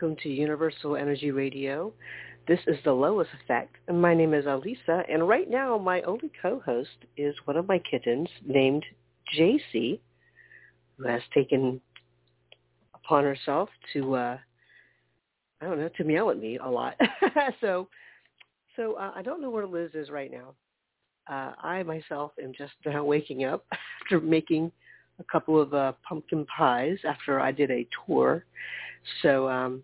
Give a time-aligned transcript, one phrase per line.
[0.00, 1.92] Welcome to Universal Energy Radio.
[2.48, 3.26] This is the L.O.I.S.
[3.44, 3.76] Effect.
[3.92, 8.28] My name is Alyssa, and right now my only co-host is one of my kittens
[8.46, 8.82] named
[9.38, 10.00] JC,
[10.96, 11.82] who has taken
[12.94, 14.38] upon herself to, uh,
[15.60, 16.94] I don't know, to meow at me a lot.
[17.60, 17.86] so,
[18.76, 20.54] so uh, I don't know where Liz is right now.
[21.30, 23.66] Uh, I myself am just now waking up
[24.00, 24.72] after making
[25.18, 28.46] a couple of uh, pumpkin pies after I did a tour.
[29.22, 29.82] So um,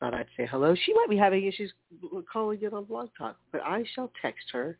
[0.00, 0.74] thought I'd say hello.
[0.84, 1.72] She might be having issues
[2.32, 4.78] calling in on Blog Talk, but I shall text her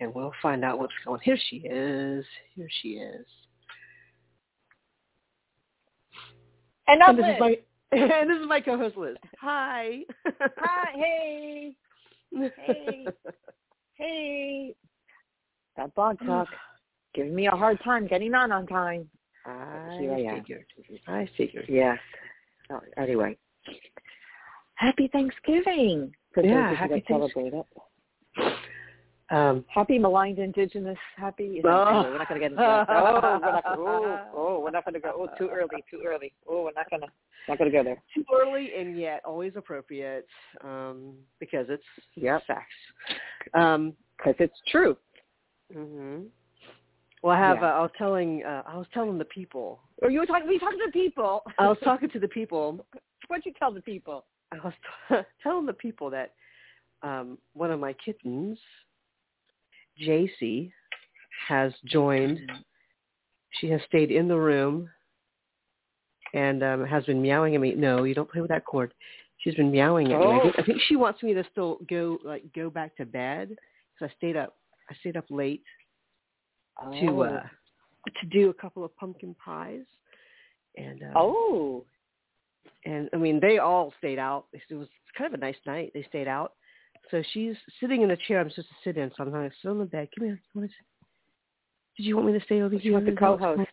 [0.00, 1.18] and we'll find out what's going.
[1.18, 1.20] On.
[1.22, 2.24] Here she is.
[2.54, 3.26] Here she is.
[6.86, 7.34] And, and this Liz.
[7.34, 7.58] is my
[7.92, 9.16] and this is my co-host Liz.
[9.40, 10.00] Hi.
[10.58, 10.92] Hi.
[10.94, 11.74] Hey.
[12.34, 13.06] Hey.
[13.94, 14.76] Hey.
[15.76, 16.46] That blog talk
[17.12, 19.10] giving me a hard time getting on on time.
[19.44, 20.40] I I am.
[20.40, 20.66] figured.
[21.08, 21.64] I figured.
[21.68, 21.98] Yes.
[22.70, 23.36] Oh, anyway,
[24.78, 27.66] happy Thanksgiving for Yeah, those happy you that celebrate it.
[29.30, 30.96] Um, Happy maligned Indigenous.
[31.16, 31.60] Happy.
[31.62, 31.68] Oh.
[31.68, 32.88] No, we're not going to get into that.
[32.90, 33.64] Oh, we're not.
[33.66, 35.12] Oh, oh, we're not going to go.
[35.14, 35.84] Oh, too early.
[35.90, 36.32] Too early.
[36.48, 37.08] Oh, we're not going to.
[37.46, 38.02] Not going to go there.
[38.14, 40.26] too early and yet always appropriate
[40.64, 42.42] um, because it's Yep.
[42.46, 42.72] facts.
[43.52, 44.96] Um, Because it's true.
[45.76, 46.22] Mm-hmm.
[47.22, 47.58] Well, I have.
[47.60, 47.66] Yeah.
[47.74, 48.42] Uh, I was telling.
[48.44, 49.80] Uh, I was telling the people.
[50.00, 50.48] Or you were talking.
[50.48, 51.42] We talking to the people.
[51.58, 52.86] I was talking to the people.
[53.26, 54.24] What'd you tell the people?
[54.52, 54.72] I was
[55.08, 56.32] t- telling the people that
[57.02, 58.58] um, one of my kittens,
[60.06, 60.70] JC,
[61.48, 62.40] has joined.
[63.60, 64.88] She has stayed in the room
[66.34, 67.74] and um, has been meowing at me.
[67.74, 68.92] No, you don't play with that cord.
[69.38, 70.24] She's been meowing at me.
[70.26, 70.42] I Oh.
[70.42, 73.50] think, I think she wants me to still go like go back to bed
[73.94, 74.56] because I stayed up.
[74.90, 75.62] I stayed up late
[77.00, 77.20] to Oh.
[77.22, 77.42] uh,
[78.20, 79.84] to do a couple of pumpkin pies.
[80.76, 81.84] And uh, Oh.
[82.84, 84.46] And I mean they all stayed out.
[84.52, 85.92] It was kind of a nice night.
[85.94, 86.52] They stayed out.
[87.10, 89.10] So she's sitting in the chair I'm supposed to sit in.
[89.16, 90.08] So I'm like, sit on the bed.
[90.16, 90.40] Come here.
[90.54, 90.76] You want to,
[91.96, 92.92] did you want me to stay over here?
[92.92, 93.70] want the Is that what's co-host?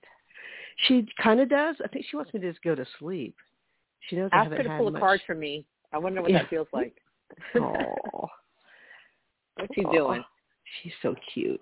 [0.87, 1.75] She kind of does.
[1.83, 3.35] I think she wants me to just go to sleep.
[4.09, 5.65] She knows I Ask haven't her to pull a card for me.
[5.93, 6.39] I wonder what Yeah.
[6.39, 6.95] that feels like.
[7.55, 8.27] Aw.
[9.55, 9.91] What's she Aw.
[9.91, 10.23] doing?
[10.81, 11.61] She's so cute.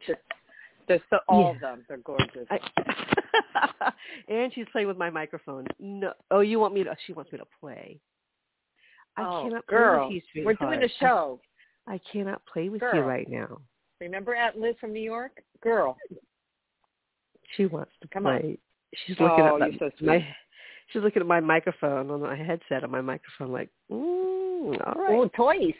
[0.87, 1.49] There's so, all Yeah.
[1.51, 1.85] of them.
[1.87, 2.47] They're gorgeous.
[2.49, 2.59] I,
[4.27, 5.65] and she's playing with my microphone.
[5.79, 6.95] No, oh, you want me to?
[7.05, 7.99] She wants me to play.
[9.17, 11.39] I oh, cannot girl, play with you, we're doing a show.
[11.87, 13.59] I, I cannot play with you right now.
[13.99, 15.41] Remember Aunt Liz from New York?
[15.61, 15.97] Girl,
[17.55, 18.39] She wants to Come on.
[18.39, 18.57] play.
[19.05, 20.25] She's looking Oh, at you're so my.
[20.91, 25.13] She's looking at my microphone on my headset on my microphone, like, mm, all right,
[25.13, 25.73] oh, toys.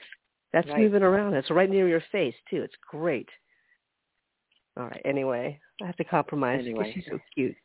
[0.53, 0.79] that's right.
[0.79, 1.33] moving around.
[1.33, 2.61] It's right near your face too.
[2.61, 3.29] It's great.
[4.77, 5.01] All right.
[5.05, 6.91] Anyway, I have to compromise because Anyway.
[6.95, 7.55] she's so cute.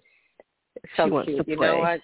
[0.97, 1.45] So she wants cute.
[1.45, 1.67] to You play.
[1.69, 2.01] know what?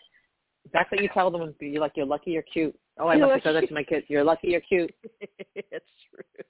[0.73, 1.55] That's what you tell them.
[1.61, 2.75] You're like, you're lucky you're cute.
[2.99, 3.67] Oh, I You're must have said lucky.
[3.67, 4.07] that to my kids.
[4.09, 4.95] You're lucky you're cute.
[5.55, 6.45] it's true.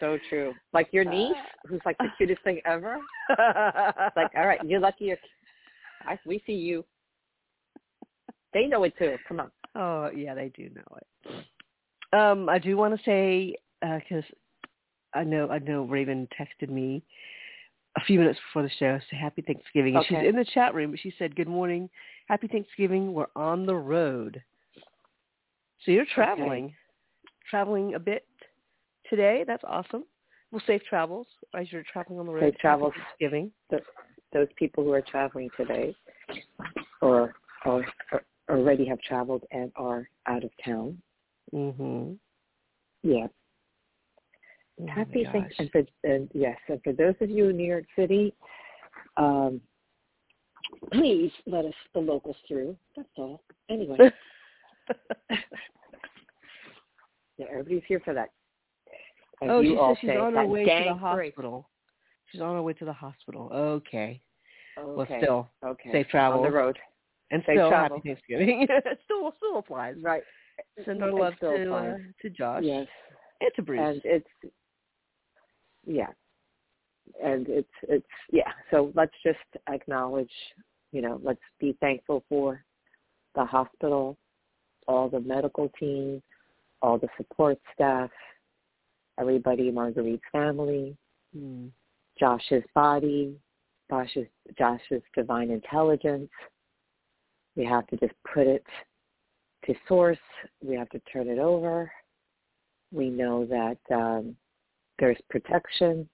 [0.00, 0.52] So true.
[0.72, 1.36] Like your niece,
[1.66, 2.98] who's like the cutest thing ever.
[3.28, 5.18] It's like, all right, you're lucky you're
[6.06, 6.84] I, we see you.
[8.54, 9.16] They know it too.
[9.28, 9.50] Come on.
[9.76, 12.16] Oh yeah, they do know it.
[12.16, 14.24] Um, I do want to say because
[15.14, 17.02] I know I know Raven texted me
[17.96, 18.98] a few minutes before the show.
[19.10, 19.96] So Happy Thanksgiving.
[19.96, 20.20] And Okay.
[20.20, 20.92] she's in the chat room.
[20.92, 21.90] But she said, "Good morning,
[22.28, 23.12] Happy Thanksgiving.
[23.12, 24.42] We're on the road."
[25.84, 26.74] So you're traveling,
[27.48, 28.26] traveling a bit
[29.08, 29.44] today.
[29.46, 30.04] That's awesome.
[30.52, 32.52] Well, safe travels as you're traveling on the road.
[32.52, 32.92] Safe travels.
[32.96, 33.52] Thanksgiving.
[34.32, 35.94] Those people who are traveling today,
[37.00, 37.34] or,
[37.64, 41.00] or, or already have traveled and are out of town.
[41.54, 42.12] Mm-hmm.
[43.02, 43.26] Yeah.
[44.82, 45.06] Oh gosh.
[45.32, 48.34] thanks and for and yes, and for those of you in New York City,
[49.16, 49.60] um,
[50.92, 52.76] please let us the locals through.
[52.96, 53.42] That's all.
[53.68, 53.96] Anyway,
[57.38, 58.30] yeah, everybody's here for that.
[59.42, 61.34] As oh, she says she's on her way to the gang break.
[61.34, 61.68] hospital.
[62.30, 63.50] She's on her way to the hospital.
[63.52, 64.20] Okay.
[64.78, 64.86] okay.
[64.86, 65.92] Well, still okay.
[65.92, 66.40] safe travel.
[66.40, 66.78] on the road.
[67.30, 67.96] and safe still travel.
[67.96, 68.66] happy Thanksgiving.
[69.04, 69.96] still, still applies.
[70.02, 70.22] Right.
[70.84, 72.86] Send our love to uh, to Josh Yes.
[73.40, 73.80] and to Bruce.
[73.82, 74.52] and it's
[75.90, 76.12] yeah.
[77.22, 78.52] And it's it's yeah.
[78.70, 79.38] So let's just
[79.68, 80.30] acknowledge
[80.92, 82.64] you know let's be thankful for
[83.34, 84.16] the hospital
[84.88, 86.22] all the medical team
[86.82, 88.10] all the support staff
[89.18, 90.96] everybody marguerite's family
[91.32, 91.68] Hmm.
[92.18, 93.38] josh's body
[93.90, 94.26] josh's
[94.56, 96.30] josh's divine intelligence.
[97.56, 98.64] We have to just put it
[99.66, 100.18] to source.
[100.62, 101.90] We have to turn it over.
[102.92, 104.36] We know that um,
[105.00, 106.08] there's protection,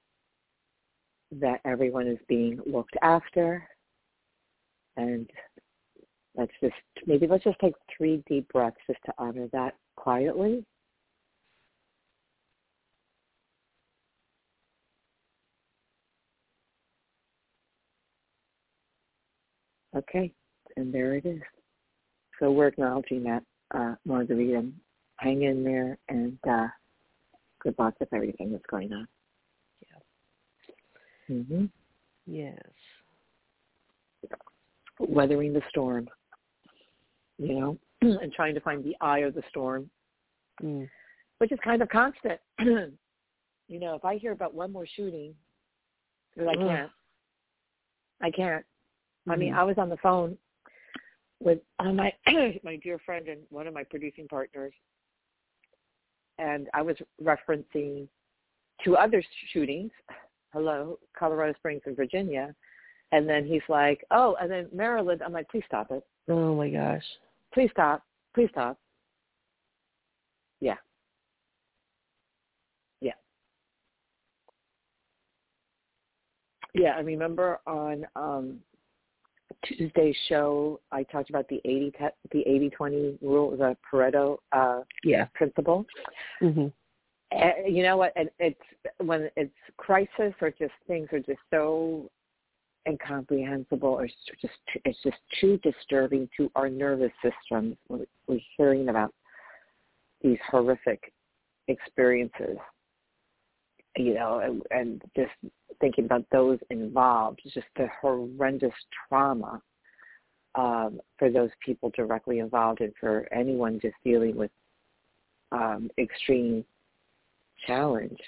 [1.32, 3.68] that everyone is being looked after,
[4.96, 5.28] and
[6.36, 6.74] let's just
[7.06, 10.64] maybe let's just take three deep breaths just to honor that quietly.
[19.96, 20.32] Okay,
[20.76, 21.40] and there it is.
[22.38, 23.42] So we're acknowledging that,
[23.74, 23.94] uh,
[25.16, 26.66] hang in there and uh,
[27.60, 29.08] good luck with everything that's going on.
[29.80, 31.36] Yeah.
[31.36, 31.64] Mm-hmm.
[32.26, 32.58] Yes.
[34.98, 36.08] Weathering the storm,
[37.38, 39.90] you know, and trying to find the eye of the storm,
[40.62, 40.88] Mm.
[41.36, 42.40] which is kind of constant.
[42.60, 42.90] you
[43.68, 45.34] know, if I hear about one more shooting,
[46.34, 46.90] because I can't,
[48.22, 48.64] I can't.
[49.28, 49.52] I mean.
[49.52, 50.38] I was on the phone
[51.40, 52.12] with uh, my
[52.64, 54.72] my dear friend and one of my producing partners,
[56.38, 58.08] and I was referencing
[58.84, 59.22] two other
[59.52, 59.90] shootings.
[60.52, 62.54] Hello, Colorado Springs and Virginia,
[63.12, 65.22] and then he's like, "Oh," and then Maryland.
[65.24, 66.04] I'm like, "Please stop it!
[66.28, 67.04] Oh my gosh.
[67.52, 68.02] Please stop!
[68.34, 68.78] Please stop!"
[70.60, 70.76] Yeah,
[73.00, 73.12] yeah,
[76.74, 76.94] yeah.
[76.96, 78.60] I remember on um
[79.64, 82.44] Tuesday's show, I talked about the 80 te- the
[82.80, 85.26] 80-20 rule, the Pareto uh, Yeah.
[85.34, 85.86] principle.
[86.40, 86.72] Mhm.
[87.32, 88.12] Uh, you know what?
[88.16, 88.60] And it's
[88.98, 92.08] when it's crisis or just things are just so
[92.86, 94.06] incomprehensible or
[94.40, 94.54] just
[94.84, 97.76] it's just too disturbing to our nervous systems.
[97.88, 99.12] We're hearing about
[100.22, 101.12] these horrific
[101.68, 102.58] experiences,
[103.96, 105.32] you know, and, and just
[105.80, 108.72] thinking about those involved, just the horrendous
[109.08, 109.60] trauma
[110.54, 114.50] um, for those people directly involved, and for anyone just dealing with
[115.52, 116.64] um, extreme
[117.66, 118.18] challenge.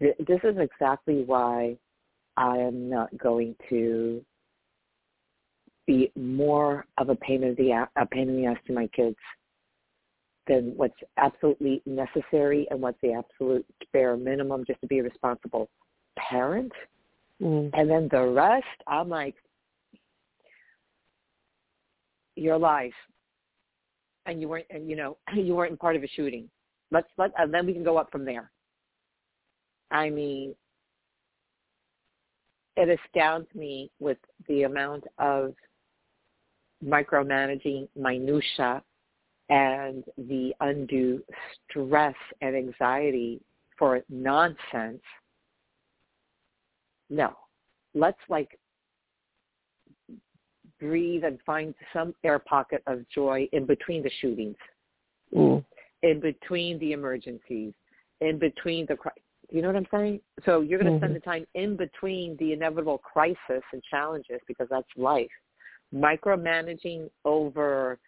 [0.00, 1.76] This is exactly why
[2.36, 4.24] I am not going to
[5.86, 8.86] be more of a pain in the a a pain in the ass to my
[8.88, 9.16] kids
[10.48, 15.68] than what's absolutely necessary and what's the absolute bare minimum just to be a responsible
[16.16, 16.72] parent.
[17.40, 17.70] Mm.
[17.74, 19.36] And then the rest, I'm like,
[22.34, 22.92] your life,
[24.26, 26.48] and you weren't, and you know, you weren't part of a shooting.
[26.90, 28.50] Let's let, and then we can go up from there.
[29.90, 30.54] I mean,
[32.76, 35.54] it astounds me with the amount of
[36.84, 38.82] micromanaging minutia
[39.48, 41.22] and the undue
[41.70, 43.40] stress and anxiety
[43.78, 45.02] for nonsense.
[47.10, 47.34] No,
[47.94, 48.58] let's like
[50.78, 54.56] breathe and find some air pocket of joy in between the shootings,
[55.32, 55.64] Mm.
[56.02, 57.74] in between the emergencies,
[58.20, 59.12] in between the cri-
[59.50, 60.20] you know what I'm saying?
[60.44, 61.14] So you're going to spend Mhm.
[61.14, 65.32] the time in between the inevitable crisis and challenges because that's life.
[65.94, 67.98] Micromanaging over,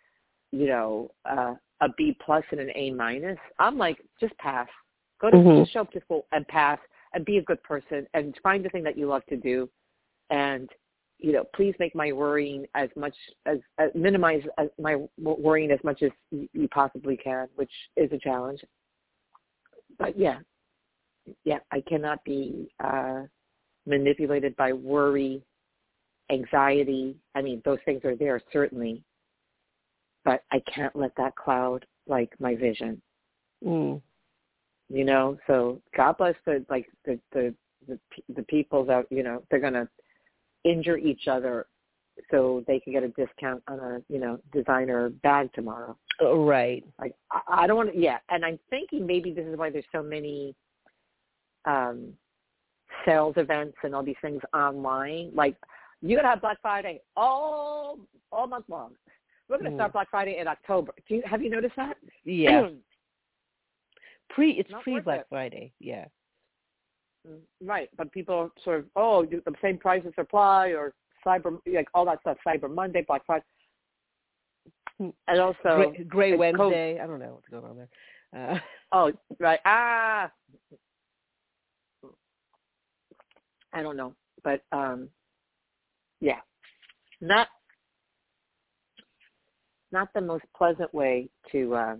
[0.53, 3.39] you know, uh, a B plus and an A minus.
[3.59, 4.69] I'm like, just pass.
[5.21, 5.69] Go to Mhm.
[5.71, 6.79] show up to school and pass
[7.13, 9.69] and be a good person and find the thing that you love to do
[10.31, 10.71] and
[11.19, 13.15] you know please make my worrying as much
[13.47, 18.11] as, as minimize as my worrying as much as you you possibly can which is
[18.13, 18.61] a challenge
[19.99, 20.39] but yeah
[21.45, 23.23] yeah i cannot be uh
[23.87, 25.43] manipulated by worry
[26.31, 29.03] anxiety i mean those things are there certainly
[30.25, 33.01] but i can't let that cloud like my vision.
[33.65, 34.01] Mm.
[34.89, 35.39] you know?
[35.47, 37.55] So god bless the like the the
[37.89, 37.99] the,
[38.35, 39.89] the people that you know they're going to
[40.65, 41.67] injure each other
[42.31, 45.97] so they can get a discount on a you know designer bag tomorrow.
[46.21, 46.85] Oh, right.
[46.99, 48.19] like i, I don't want to yeah.
[48.29, 50.55] And i'm thinking maybe this is why there's so many
[51.65, 52.13] um
[53.07, 55.31] sales events and all these things online.
[55.35, 55.57] Like
[56.03, 57.99] you're going to have black friday all
[58.33, 58.93] all month long
[59.51, 59.77] we're going to Mm.
[59.77, 62.69] start black friday in october do you have you noticed that Yeah.
[64.31, 64.53] Pre.
[64.53, 65.27] It's Not pre Black it.
[65.29, 65.73] Friday.
[65.81, 66.05] Yeah.
[67.61, 70.95] Right, but people sort of oh the same price prices apply or
[71.27, 73.45] cyber like all that stuff Cyber Monday, Black Friday,
[74.99, 75.09] Hmm.
[75.27, 76.37] and also Gray, Gray.
[76.37, 77.01] Wednesday.
[77.01, 77.89] I don't know what's going on there.
[78.53, 78.59] Uh,
[78.93, 80.31] oh right ah
[83.73, 84.15] I don't know,
[84.45, 85.09] but um
[86.21, 86.39] yeah,
[87.21, 87.49] not
[89.93, 91.97] not the most pleasant way to uh,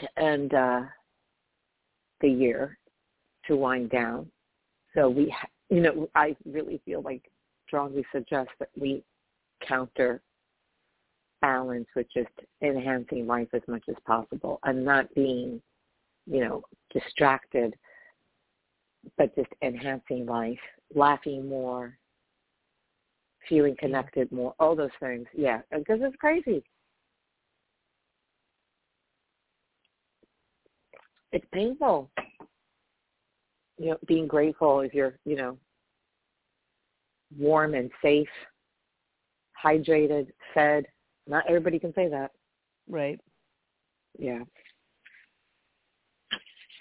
[0.00, 0.82] to end uh,
[2.20, 2.78] the year
[3.46, 4.30] to wind down.
[4.94, 5.34] So we,
[5.70, 7.22] you know, I really feel like
[7.66, 9.02] strongly suggest that we
[9.66, 10.22] counter
[11.40, 12.28] balance with just
[12.62, 15.60] enhancing life as much as possible and not being,
[16.26, 17.74] you know, distracted,
[19.16, 20.58] but just enhancing life,
[20.94, 21.96] laughing more,
[23.48, 25.26] feeling connected more, all those things.
[25.34, 26.62] Yeah, because it's crazy.
[31.32, 32.10] It's painful.
[33.78, 35.56] You know, being grateful if you're, you know,
[37.36, 38.28] warm and safe,
[39.62, 40.86] hydrated, fed.
[41.26, 42.32] Not everybody can say that.
[42.88, 43.20] Right.
[44.18, 44.40] Yeah.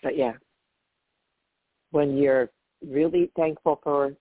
[0.01, 0.33] But yeah,
[1.91, 2.50] when you're
[2.88, 4.13] really thankful for,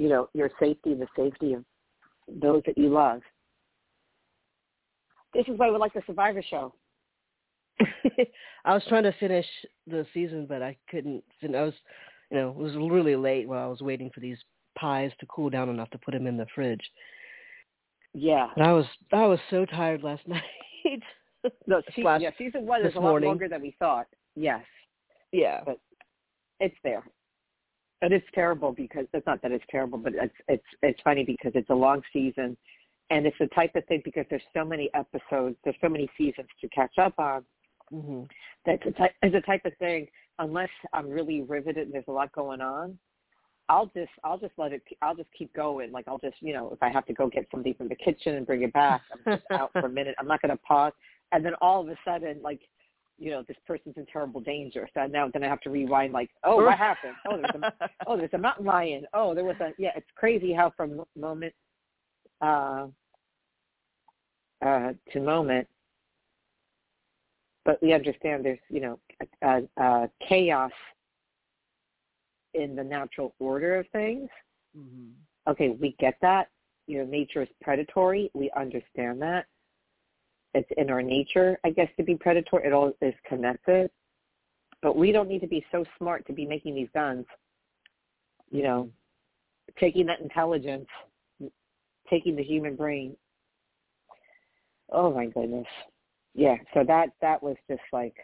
[0.00, 1.62] you know, your safety, the safety of
[2.40, 3.20] those that you love.
[5.34, 6.72] This is why we like the Survivor show.
[8.64, 9.44] I was trying to finish
[9.86, 11.22] the season, but I couldn't.
[11.44, 11.74] I was,
[12.30, 14.38] you know, it was really late while I was waiting for these
[14.78, 16.80] pies to cool down enough to put them in the fridge.
[18.14, 18.48] Yeah.
[18.56, 21.02] And I was I was so tired last night.
[21.66, 23.26] no, se- last, yeah, season one is a morning.
[23.26, 24.06] lot longer than we thought.
[24.34, 24.64] Yes.
[25.30, 25.60] Yeah.
[25.66, 25.78] But
[26.58, 27.04] it's there.
[28.02, 31.52] And it's terrible because it's not that it's terrible, but it's it's it's funny because
[31.54, 32.56] it's a long season
[33.10, 36.48] and it's the type of thing because there's so many episodes, there's so many seasons
[36.60, 37.44] to catch up on.
[37.92, 38.22] Mm-hmm.
[38.64, 40.06] That's a type, it's a type of thing.
[40.38, 42.96] Unless I'm really riveted and there's a lot going on,
[43.68, 45.92] I'll just I'll just let it I'll just keep going.
[45.92, 48.36] Like I'll just you know if I have to go get something from the kitchen
[48.36, 50.14] and bring it back, I'm just out for a minute.
[50.18, 50.92] I'm not going to pause.
[51.32, 52.60] And then all of a sudden, like
[53.20, 54.88] you know, this person's in terrible danger.
[54.94, 56.12] So now then I have to rewind.
[56.14, 57.14] Like, oh, what happened?
[57.28, 59.06] Oh, there's a oh there's a mountain lion.
[59.12, 59.90] Oh, there was a yeah.
[59.94, 61.52] It's crazy how from moment
[62.40, 62.86] uh,
[64.64, 65.68] uh, to moment.
[67.66, 68.98] But we understand there's you know
[69.42, 70.72] a, a, a chaos
[72.54, 74.30] in the natural order of things.
[74.76, 75.50] Mm-hmm.
[75.50, 76.48] Okay, we get that.
[76.86, 78.30] You know, nature is predatory.
[78.34, 79.44] We understand that.
[80.54, 82.66] It's in our nature, I guess, to be predatory.
[82.66, 83.90] It all is connected.
[84.82, 87.26] But we don't need to be so smart to be making these guns.
[88.50, 88.90] You know,
[89.78, 90.88] taking that intelligence,
[92.08, 93.16] taking the human brain.
[94.90, 95.66] Oh my goodness.
[96.34, 98.14] Yeah, so that that was just like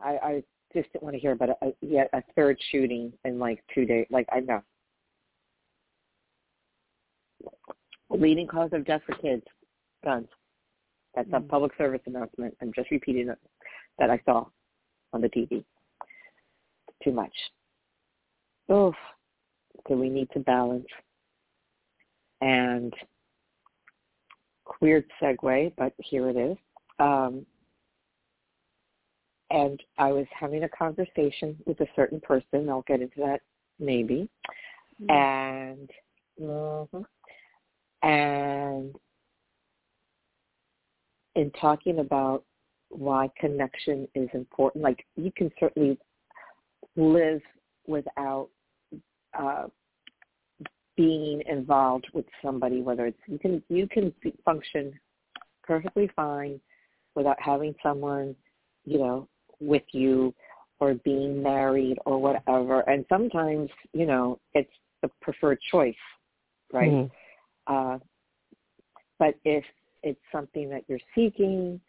[0.00, 0.42] I, I
[0.74, 3.84] just didn't want to hear about a, a, yet a third shooting in like two
[3.84, 4.06] days.
[4.10, 4.62] Like I know.
[8.10, 9.44] Leading cause of death for kids,
[10.04, 10.28] guns.
[11.16, 12.54] That's a public service announcement.
[12.60, 13.38] I'm just repeating it
[13.98, 14.44] that I saw
[15.14, 15.64] on the TV.
[17.02, 17.32] Too much.
[18.68, 18.92] Oh,
[19.88, 20.86] so we need to balance.
[22.42, 22.92] And
[24.80, 26.56] weird segue, but here it is.
[26.98, 27.46] Um,
[29.50, 32.68] and I was having a conversation with a certain person.
[32.68, 33.40] I'll get into that
[33.78, 34.28] maybe.
[35.02, 35.10] Mm-hmm.
[35.10, 35.90] And
[36.40, 37.02] mm-hmm,
[38.06, 38.94] and
[41.36, 42.42] in talking about
[42.88, 45.98] why connection is important, like you can certainly
[46.96, 47.40] live
[47.86, 48.48] without
[49.38, 49.66] uh,
[50.96, 54.12] being involved with somebody, whether it's you can you can
[54.44, 54.92] function
[55.62, 56.58] perfectly fine
[57.14, 58.34] without having someone,
[58.84, 59.28] you know,
[59.60, 60.34] with you
[60.80, 62.80] or being married or whatever.
[62.80, 64.70] And sometimes, you know, it's
[65.02, 65.94] the preferred choice,
[66.72, 66.90] right?
[66.90, 67.74] Mm-hmm.
[67.74, 67.98] Uh,
[69.18, 69.64] but if
[70.06, 71.80] it's something that you're seeking,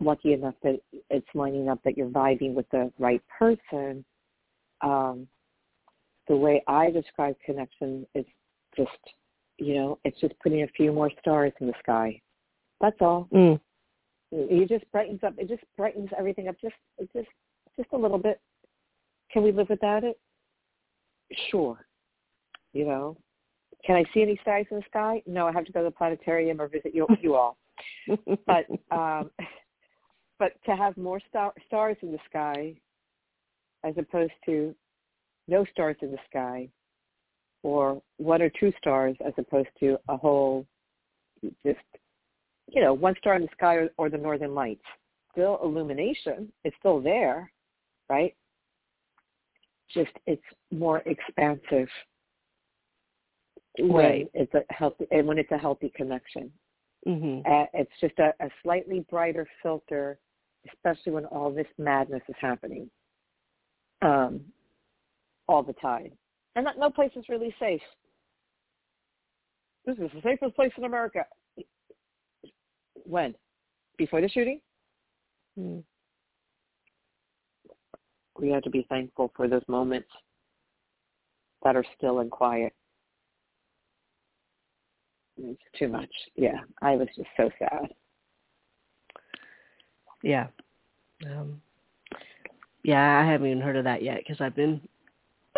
[0.00, 4.02] lucky enough that it's lining up that you're vibing with the right person,
[4.80, 5.28] um,
[6.28, 8.24] the way I describe connection is
[8.74, 8.90] just,
[9.58, 12.20] you know, it's just putting a few more stars in the sky.
[12.80, 13.28] That's all.
[13.34, 13.60] Mm.
[14.32, 15.34] It just brightens up.
[15.36, 16.74] It just brightens everything up just
[17.14, 17.28] just
[17.76, 18.40] just a little bit.
[19.30, 20.18] Can we live without it?
[21.50, 21.86] Sure.
[22.72, 23.16] You know,
[23.84, 25.22] can I see any stars in the sky?
[25.26, 27.56] No, I have to go to the planetarium or visit you, you all.
[28.46, 29.30] but um,
[30.38, 32.74] but to have more star, stars in the sky,
[33.84, 34.74] as opposed to
[35.46, 36.68] no stars in the sky,
[37.62, 40.66] or one or two stars, as opposed to a whole
[41.64, 41.78] just
[42.70, 44.84] you know, one star in the sky or, or the northern lights.
[45.32, 46.52] Still illumination.
[46.64, 47.50] It's still there,
[48.08, 48.34] right?
[49.92, 51.88] Just it's more expansive
[53.80, 54.28] right.
[54.34, 56.50] it's a healthy and when it's a healthy connection.
[57.06, 57.50] Mm-hmm.
[57.50, 60.18] Uh, it's just a, a slightly brighter filter,
[60.72, 62.90] especially when all this madness is happening
[64.02, 64.40] um,
[65.46, 66.10] all the time.
[66.56, 67.80] And not, no place is really safe.
[69.86, 71.24] This is the safest place in America.
[73.04, 73.34] When?
[73.96, 74.60] Before the shooting?
[75.58, 75.82] Mm.
[78.38, 80.08] We have to be thankful for those moments
[81.64, 82.72] that are still and quiet.
[85.38, 86.10] It's too much.
[86.36, 87.88] Yeah, I was just so sad.
[90.22, 90.48] Yeah.
[91.26, 91.60] Um,
[92.82, 94.80] yeah, I haven't even heard of that yet because I've been,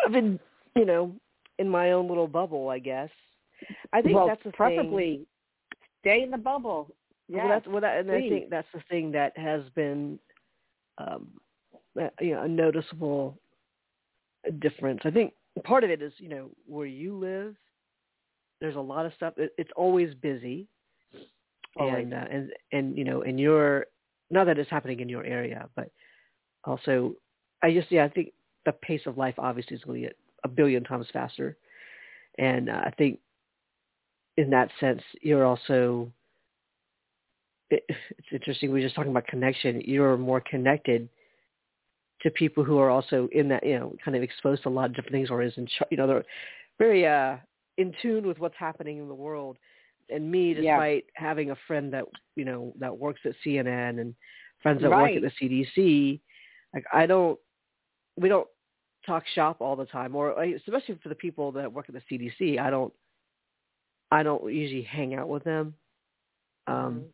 [0.04, 0.38] I've been,
[0.76, 1.14] you know,
[1.58, 3.10] in my own little bubble, I guess.
[3.92, 5.26] I think well, that's the preferably thing.
[6.00, 6.94] stay in the bubble.
[7.28, 8.26] Yeah, well, that's well, that, and please.
[8.26, 10.18] I think that's the thing that has been,
[10.99, 11.28] um,
[12.00, 13.38] uh, you know, a noticeable
[14.58, 15.00] difference.
[15.04, 15.34] I think
[15.64, 17.54] part of it is, you know, where you live.
[18.61, 19.35] There's a lot of stuff.
[19.37, 20.67] It, it's always busy,
[21.76, 22.05] Always.
[22.05, 23.87] and uh, and and you know, and you're
[24.31, 25.90] not that it's happening in your area, but
[26.64, 27.14] also,
[27.62, 28.33] I just yeah, I think
[28.67, 31.57] the pace of life obviously is going to get a billion times faster,
[32.38, 33.19] and uh, I think
[34.37, 36.11] in that sense, you're also.
[37.71, 38.73] It, it's interesting.
[38.73, 39.81] We were just talking about connection.
[39.85, 41.09] You're more connected
[42.23, 44.87] to people who are also in that, you know, kind of exposed to a lot
[44.87, 46.25] of different things, or is in, you know, they're
[46.79, 47.37] very uh,
[47.80, 49.56] in tune with what's happening in the world.
[50.10, 50.76] And me, Yeah.
[50.76, 52.04] despite having a friend that
[52.37, 54.14] you know that works at CNN and
[54.62, 55.14] friends that Right.
[55.14, 56.20] work at the CDC,
[56.75, 57.38] like I don't,
[58.16, 58.49] we don't
[59.06, 62.58] talk shop all the time, or especially for the people that work at the CDC,
[62.58, 62.92] I don't,
[64.10, 65.75] I don't usually hang out with them.
[66.66, 67.12] Um, Mhm.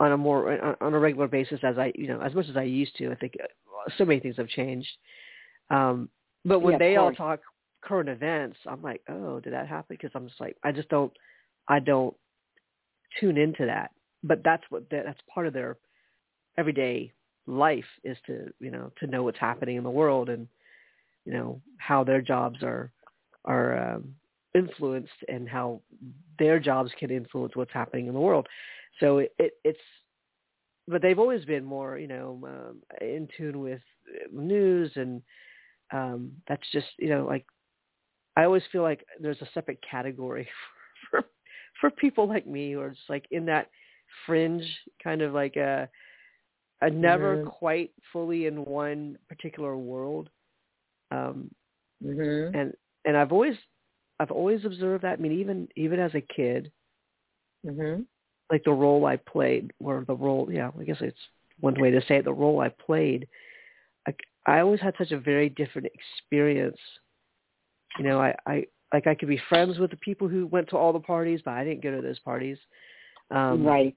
[0.00, 2.56] on a more on- on a regular basis as I you know as much as
[2.56, 3.12] I used to.
[3.12, 4.90] I think uh, so many things have changed.
[5.70, 6.10] Um,
[6.44, 7.40] but when Yeah, they all talk
[7.84, 9.96] current events, I'm like, oh, did that happen?
[9.96, 11.12] Because I'm just like, I just don't,
[11.68, 12.14] I don't
[13.20, 13.90] tune into that.
[14.22, 15.76] But that's what that's part of their
[16.56, 17.12] everyday
[17.46, 20.48] life is to you know to know what's happening in the world and
[21.26, 22.90] you know how their jobs are
[23.44, 24.14] are um,
[24.54, 25.80] influenced and how
[26.38, 28.46] their jobs can influence what's happening in the world.
[29.00, 29.78] So it, it it's
[30.88, 33.80] but they've always been more you know um, in tune with
[34.32, 35.22] news and
[35.92, 37.44] um that's just you know like
[38.36, 40.48] I always feel like there's a separate category
[41.10, 41.24] for
[41.80, 43.70] for people like me who are just like in that
[44.26, 44.64] fringe
[45.02, 45.88] kind of like a
[46.82, 47.46] a never Mhm.
[47.46, 50.28] quite fully in one particular world
[51.10, 51.50] um
[52.00, 52.54] Mhm.
[52.54, 52.72] and
[53.04, 53.56] and I've always
[54.20, 56.70] I've always observed that I mean even even as a kid
[57.64, 58.06] Mhm.
[58.50, 61.18] like the role I played, or the role, yeah, I guess it's
[61.60, 63.26] one way to say it, the role I played,
[64.06, 66.78] like I always had such a very different experience.
[67.98, 70.76] You know, I, I like I could be friends with the people who went to
[70.76, 72.58] all the parties, but I didn't go to those parties.
[73.30, 73.94] Um, right.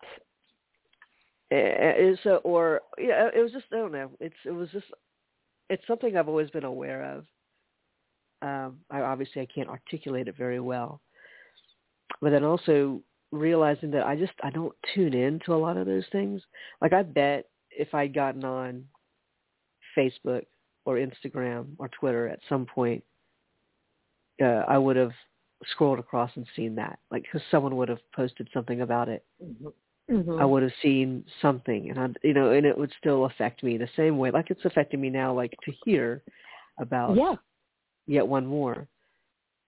[1.52, 4.10] A, or yeah, it was just I don't know.
[4.20, 4.88] It's it was just
[5.70, 7.26] it's something I've always been aware of.
[8.42, 11.02] Um, I obviously I can't articulate it very well,
[12.22, 15.86] but then also realizing that I just I don't tune in to a lot of
[15.86, 16.42] those things.
[16.82, 18.86] Like I bet if I'd gotten on
[19.98, 20.46] Facebook
[20.86, 23.04] or Instagram or Twitter at some point,
[24.42, 25.14] uh, I would have
[25.72, 27.00] scrolled across and seen that.
[27.12, 29.26] Like, because someone would have posted something about it.
[29.44, 29.74] Mhm.
[30.10, 30.40] Mhm.
[30.42, 33.78] I would have seen something, and I, you know, and it would still affect me
[33.78, 35.34] the same way, like it's affecting me now.
[35.34, 36.24] Like to hear
[36.78, 37.36] about Yeah.
[38.06, 38.88] yet one more.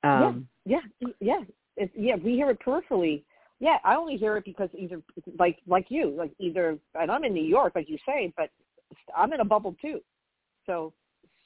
[0.04, 0.82] Um, Yeah.
[1.20, 1.44] Yeah.
[1.76, 2.16] It's, yeah.
[2.16, 3.24] We hear it peripherally.
[3.60, 3.80] Yeah.
[3.84, 5.02] I only hear it because either
[5.38, 8.52] like like you like either and I'm in New York like you say, but
[9.16, 10.02] I'm in a bubble too.
[10.66, 10.94] So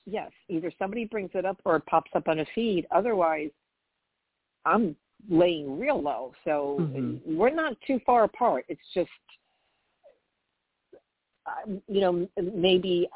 [0.06, 2.86] yes, either somebody brings it up or it pops up on a feed.
[2.92, 3.52] Otherwise,
[4.66, 4.96] I'm
[5.30, 6.34] laying real low.
[6.44, 7.22] So Mhm.
[7.26, 8.66] we're not too far apart.
[8.68, 9.12] It's just,
[11.46, 13.10] um, you know, maybe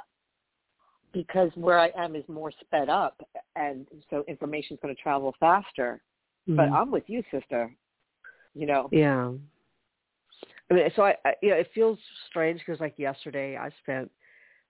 [1.14, 3.22] because where I am is more sped up,
[3.56, 6.02] and so information's going to travel faster.
[6.48, 6.74] But mhm.
[6.74, 7.76] I'm with you, sister.
[8.54, 8.90] You know.
[8.92, 9.34] Yeah.
[10.70, 14.12] I mean, so I, I yeah, it feels strange because like yesterday I spent,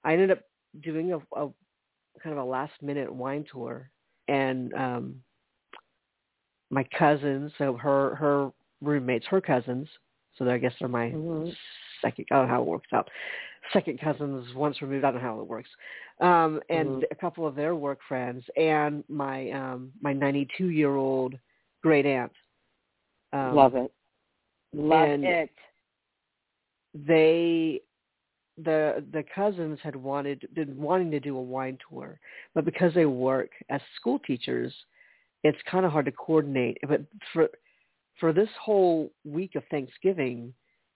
[0.04, 0.42] I ended up
[0.82, 1.52] doing a, a
[2.22, 3.90] kind of a last minute wine tour,
[4.28, 5.16] and um
[6.70, 8.52] my cousins, so her her
[8.82, 9.88] roommates, her cousins,
[10.36, 11.56] so I guess they're my Mhm.
[12.02, 12.26] second.
[12.32, 13.10] I don't know how it works out.
[13.74, 15.04] Second cousins once removed.
[15.04, 15.70] I don't know how it works.
[16.22, 17.04] Um, and Mhm.
[17.12, 21.38] a couple of their work friends, and my um my 92 year old
[21.82, 22.32] great aunt.
[23.34, 23.94] Um, Love it.
[24.74, 25.52] Love it.
[26.94, 27.82] they
[28.64, 32.20] the the cousins had wanted been wanting to do a wine tour,
[32.56, 34.74] but because they work as school teachers,
[35.44, 36.78] it's kind of hard to coordinate.
[36.88, 37.02] But
[37.34, 37.50] for
[38.20, 40.54] for this whole week of Thanksgiving,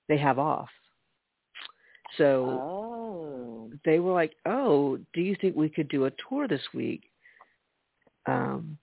[0.09, 0.69] they have off.
[2.17, 3.71] So Oh.
[3.85, 7.03] they were like, "Oh, do you think we could do a tour this week?"
[8.25, 8.77] Um,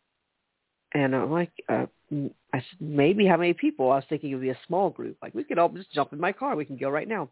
[0.92, 3.90] and I'm like, uh, mm, I said, maybe how many people?
[3.92, 5.16] I was thinking it would be a small group.
[5.20, 6.56] Like we could all just jump in my car.
[6.56, 7.28] We can go right now.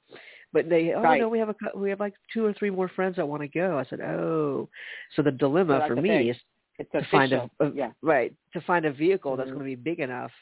[0.53, 1.21] But they, oh Right.
[1.21, 3.49] no, we have a we have like two or three more friends that want to
[3.49, 3.79] go.
[3.79, 4.69] I said, oh,
[5.15, 6.29] so the dilemma So for me thing.
[6.29, 6.37] is
[6.79, 7.11] It's to official.
[7.11, 7.91] find a, a yeah.
[8.03, 9.55] right to find a vehicle that's Mhm.
[9.55, 10.33] going to be big enough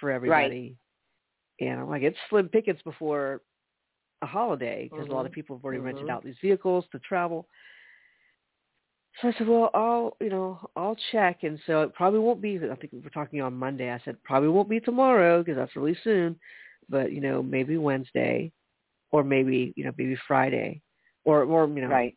[0.00, 0.76] for everybody.
[1.60, 1.68] Right.
[1.68, 3.40] And I'm like, it's slim pickings before
[4.22, 5.34] a holiday because a lot of Mhm.
[5.34, 6.10] people have already rented Mhm.
[6.10, 7.48] out these vehicles to travel.
[9.20, 11.42] So I said, well, I'll, you know, I'll check.
[11.44, 13.90] And so it probably won't be, I think we were talking on Monday.
[13.90, 16.38] I said, probably won't be tomorrow because that's really soon.
[16.90, 18.52] But, you know, maybe Wednesday
[19.12, 20.82] or maybe, you know, maybe Friday
[21.24, 22.16] or, or, you know, right.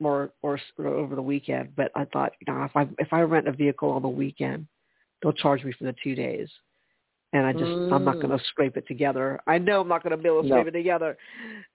[0.00, 1.74] more, or, or over the weekend.
[1.76, 4.66] But I thought, you know, if I, if I rent a vehicle on the weekend,
[5.22, 6.48] they'll charge me for the two days.
[7.32, 7.92] And I just, mm.
[7.92, 9.40] I'm not going to scrape it together.
[9.46, 10.68] I know I'm not going to be able to scrape no.
[10.68, 11.16] it together.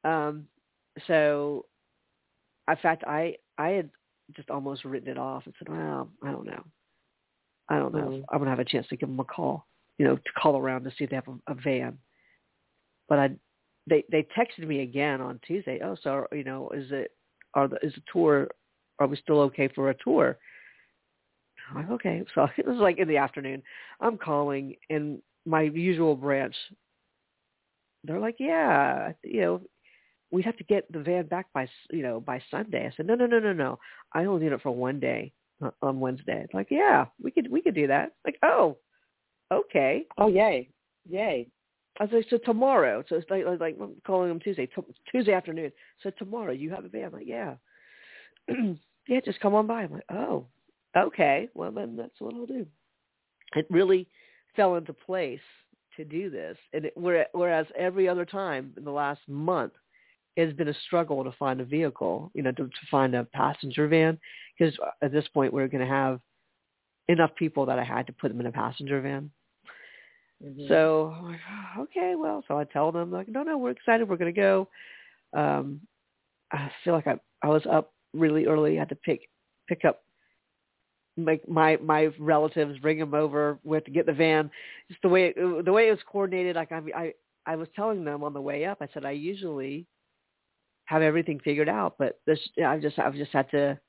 [0.03, 0.47] Um,
[1.07, 1.65] so
[2.69, 3.89] in fact, I, I had
[4.35, 6.63] just almost written it off and said, well, I don't know.
[7.69, 8.09] I don't know.
[8.09, 8.23] Mm.
[8.29, 9.65] I'm going to have a chance to give them a call,
[9.97, 11.97] you know, to call around to see if they have a, a van.
[13.07, 13.29] But I,
[13.87, 15.79] they, they texted me again on Tuesday.
[15.83, 17.11] Oh, so, you know, is it,
[17.53, 18.47] are the, is the tour,
[18.99, 20.37] are we still okay for a tour?
[21.69, 22.23] I'm like, okay.
[22.35, 23.61] So it was like in the afternoon.
[23.99, 26.55] I'm calling and my usual branch,
[28.03, 29.61] they're like, yeah, you know,
[30.31, 32.85] we'd have to get the van back by you know by Sunday.
[32.85, 33.79] I said, no, no, no, no, no.
[34.13, 35.31] I only need it for one day
[35.63, 36.41] uh, on Wednesday.
[36.43, 38.13] It's like, yeah, we could we could do that.
[38.25, 38.77] Like, oh,
[39.51, 40.05] okay.
[40.17, 40.69] Oh, yay,
[41.07, 41.47] yay.
[41.99, 43.03] I was like, so tomorrow.
[43.07, 44.81] So it's like like I'm calling them Tuesday, t-
[45.11, 45.71] Tuesday afternoon.
[46.03, 47.05] So tomorrow you have a van.
[47.05, 47.55] I'm like, yeah,
[49.07, 49.83] yeah, just come on by.
[49.83, 50.45] I'm like, oh,
[50.97, 51.49] okay.
[51.53, 52.65] Well, then that's what I'll do.
[53.55, 54.07] It really
[54.55, 55.39] fell into place
[55.95, 59.73] to do this, and it, whereas every other time in the last month
[60.35, 63.23] it has been a struggle to find a vehicle, you know, to, to find a
[63.23, 64.19] passenger van,
[64.57, 66.19] because uh, at this point we're going to have
[67.07, 69.31] enough people that I had to put them in a passenger van.
[70.43, 70.67] Mm-hmm.
[70.67, 74.07] So I'm like, oh, okay, well, so I tell them like, no, no, we're excited,
[74.07, 74.67] we're going to go.
[75.35, 75.81] Um,
[76.51, 78.77] I feel like I I was up really early.
[78.77, 79.21] I had to pick
[79.67, 80.03] pick up
[81.17, 83.59] my my my relatives, bring them over.
[83.63, 84.49] We have to get the van.
[84.89, 86.55] Just the way it, the way it was coordinated.
[86.55, 87.13] Like I I
[87.45, 88.77] I was telling them on the way up.
[88.81, 89.87] I said I usually
[90.85, 91.95] have everything figured out.
[91.97, 93.79] But this, I've just, I've just had to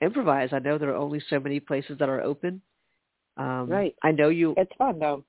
[0.00, 0.50] improvise.
[0.52, 2.60] I know there are only so many places that are open.
[3.36, 3.94] Um, right.
[4.02, 4.54] I know you.
[4.56, 5.24] It's fun though.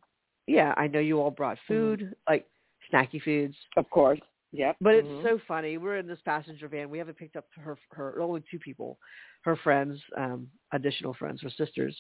[0.52, 1.74] Yeah, I know you all brought mm-hmm.
[1.74, 2.14] food, mm-hmm.
[2.28, 2.46] like
[2.92, 3.56] snacky foods.
[3.78, 4.20] Of course.
[4.52, 4.76] Yep.
[4.82, 5.16] But mm-hmm.
[5.16, 5.78] it's so funny.
[5.78, 6.90] We're in this passenger van.
[6.90, 8.98] We haven't picked up her, her only two people,
[9.44, 11.98] her friends, um, additional friends, her sisters.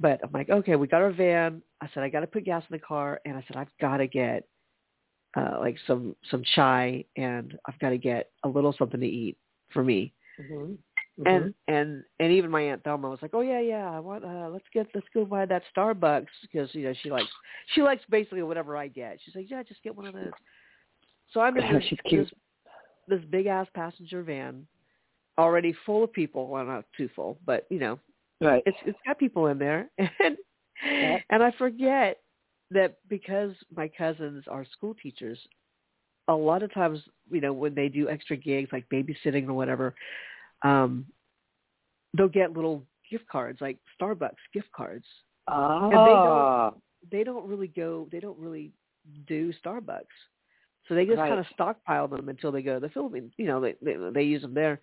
[0.00, 1.60] But I'm like, okay, we got our van.
[1.82, 3.98] I said, I got to put gas in the car, and I said, I've got
[3.98, 4.48] to get
[5.36, 9.36] uh, like some some chai, and I've got to get a little something to eat
[9.72, 10.14] for me.
[10.40, 10.74] Mm-hmm.
[11.20, 11.28] Mm-hmm.
[11.28, 14.48] And and and even my aunt Thelma was like, oh yeah yeah, I want uh,
[14.48, 17.28] let's get let's go buy that Starbucks because you know she likes
[17.74, 19.18] she likes basically whatever I get.
[19.24, 20.32] She's like, yeah, just get one of those.
[21.32, 22.28] So I'm in this, this,
[23.06, 24.66] this big ass passenger van,
[25.38, 26.48] already full of people.
[26.48, 28.00] Well, not too full, but you know,
[28.40, 28.62] right.
[28.66, 30.36] It's it's got people in there, and
[30.84, 31.18] yeah.
[31.30, 32.18] and I forget
[32.72, 35.38] that because my cousins are school teachers,
[36.26, 37.00] a lot of times,
[37.30, 39.94] you know, when they do extra gigs like babysitting or whatever,
[40.64, 41.06] um,
[42.16, 45.06] they'll get little gift cards like Starbucks gift cards.
[45.46, 45.84] Ah.
[45.84, 48.08] And they don't, they don't really go.
[48.10, 48.72] They don't really
[49.26, 50.04] do Starbucks.
[50.88, 51.28] So they just right.
[51.28, 53.32] kind of stockpile them until they go to the Philippines.
[53.36, 54.80] You know, they they, they use them there.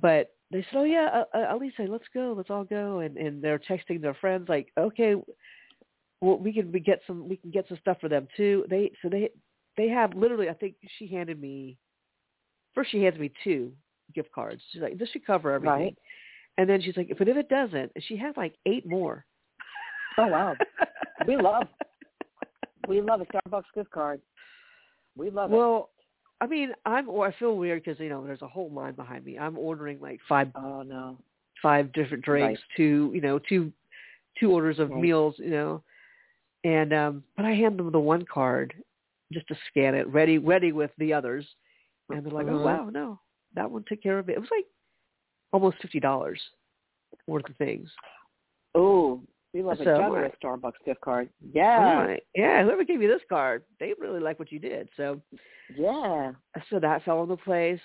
[0.00, 3.42] But they said, "Oh yeah, uh, uh, Alyssa, let's go, let's all go." And and
[3.42, 5.14] they're texting their friends like, "Okay,
[6.20, 8.64] well, we can we get some we can get some stuff for them too.
[8.68, 9.30] They so they
[9.76, 11.76] they have literally I think she handed me
[12.74, 13.72] first she hands me two
[14.14, 14.62] gift cards.
[14.70, 15.84] She's like, this should cover everything.
[15.84, 15.98] Right.
[16.56, 19.24] And then she's like, but if it doesn't, she has like eight more.
[20.18, 20.54] Oh wow,
[21.26, 21.66] we love
[22.88, 24.20] we love a Starbucks gift card.
[25.16, 25.62] We love well, it.
[25.62, 25.90] Well,
[26.40, 29.38] I mean, I'm I feel weird because you know there's a whole line behind me.
[29.38, 30.48] I'm ordering like five.
[30.54, 31.18] Oh no.
[31.62, 32.76] Five different drinks, right.
[32.76, 33.72] two you know two
[34.38, 35.00] two orders of right.
[35.00, 35.82] meals, you know,
[36.62, 38.74] and um but I hand them the one card
[39.32, 41.46] just to scan it, ready ready with the others.
[42.10, 42.46] And they're like.
[42.48, 43.18] Oh wow, no.
[43.54, 44.36] That one took care of it.
[44.36, 44.66] It was like
[45.52, 46.40] almost fifty dollars
[47.26, 47.88] worth of things.
[48.74, 51.28] Oh, we love so, a generous Starbucks gift card.
[51.52, 52.02] Yeah.
[52.02, 52.22] Right.
[52.34, 54.88] Yeah, whoever gave you this card, they really like what you did.
[54.96, 55.20] So
[55.76, 56.32] Yeah.
[56.70, 57.80] So that fell into place.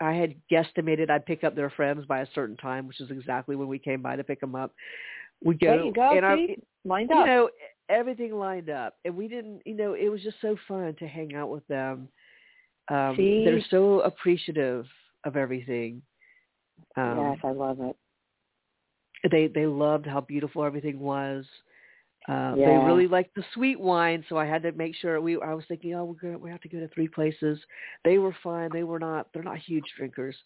[0.00, 3.54] I had guesstimated I'd pick up their friends by a certain time, which is exactly
[3.54, 4.74] when we came by to pick them up.
[5.44, 6.36] We go, there you go, and our,
[6.84, 7.18] lined up.
[7.18, 7.50] You know,
[7.88, 9.62] everything lined up, and we didn't.
[9.64, 12.08] You know, it was just so fun to hang out with them.
[12.88, 13.44] Um, See?
[13.44, 14.86] They're so appreciative
[15.24, 16.02] of everything.
[16.96, 17.96] Um, yes, I love it.
[19.30, 21.44] They they loved how beautiful everything was.
[22.28, 22.66] Uh, yeah.
[22.66, 25.40] They really liked the sweet wine, so I had to make sure we.
[25.40, 27.58] I was thinking, oh, we're gonna, we have to go to three places.
[28.04, 28.70] They were fine.
[28.72, 29.28] They were not.
[29.32, 30.36] They're not huge drinkers.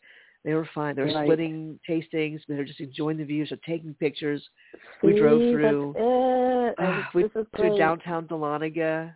[0.44, 0.94] They were fine.
[0.94, 1.26] They were right.
[1.26, 2.40] splitting tastings.
[2.48, 3.50] They were just enjoying the views.
[3.50, 4.42] They're taking pictures.
[4.72, 5.94] See, we drove through.
[6.78, 9.12] Uh, we through downtown Dahlonega,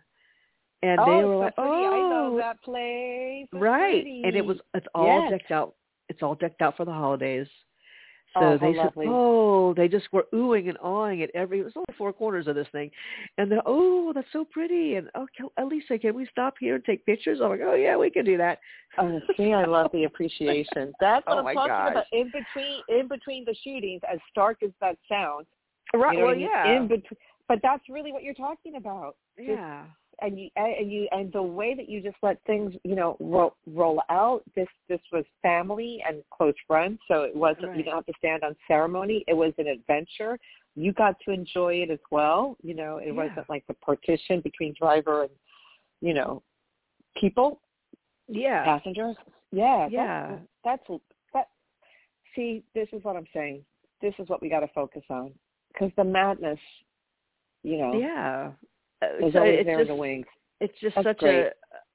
[0.83, 1.69] and oh, they were so like, pretty.
[1.71, 4.21] "Oh, I know that place." right." Pretty.
[4.25, 5.31] And it was it's all yes.
[5.31, 5.75] decked out.
[6.09, 7.47] It's all decked out for the holidays.
[8.33, 9.07] So oh, they said, lovely.
[9.09, 11.59] "Oh, they just were oohing and awing at every.
[11.59, 12.89] It was only four corners of this thing,
[13.37, 14.95] and they're, oh, that's so pretty.
[14.95, 17.39] And oh, can, Alyssa, can we stop here and take pictures?
[17.43, 18.59] I'm like, oh yeah, we can do that.
[18.97, 20.93] Oh, see, I love the appreciation.
[21.01, 21.91] That's what Oh, I'm talking gosh.
[21.91, 22.03] about.
[22.13, 25.47] In between, in between the shootings, as stark as that sounds,
[25.93, 26.13] Right.
[26.13, 26.47] you know well, I mean?
[26.49, 26.71] yeah.
[26.77, 27.17] In between,
[27.49, 29.15] but that's really what you're talking about.
[29.37, 29.83] yeah.
[30.21, 33.55] And you and you and the way that you just let things you know roll,
[33.67, 37.85] roll out this this was family and close friends so it wasn't you Right.
[37.85, 40.37] don't have to stand on ceremony it was an adventure
[40.75, 43.13] you got to enjoy it as well you know it Yeah.
[43.13, 45.31] wasn't like the partition between driver and
[46.01, 46.41] you know
[47.19, 47.59] people
[48.27, 48.63] Yeah.
[48.63, 49.15] passengers
[49.51, 50.39] yeah Yeah.
[50.63, 50.87] that's
[51.33, 51.47] that
[52.35, 53.65] see this is what i'm saying
[54.01, 55.33] this is what we got to focus on
[55.73, 56.59] because the madness
[57.63, 58.51] you know Yeah.
[59.01, 60.25] So it's just, the wings
[60.59, 61.47] It's just That's such great.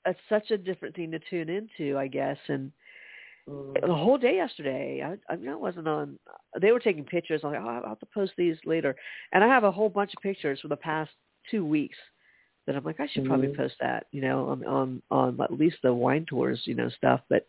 [0.05, 2.39] a, a such a different thing to tune into, I guess.
[2.49, 2.73] And
[3.49, 3.81] Mm.
[3.81, 6.19] the whole day yesterday, I, I, mean, I wasn't on.
[6.61, 7.43] They were taking pictures.
[7.45, 8.97] I'm like, oh, I'll have to post these later.
[9.33, 11.13] And I have a whole bunch of pictures from the past
[11.49, 11.97] two weeks
[12.67, 13.57] that I'm like, I should probably Mhm.
[13.57, 17.21] post that, you know, on on on at least the wine tours, you know, stuff.
[17.29, 17.47] But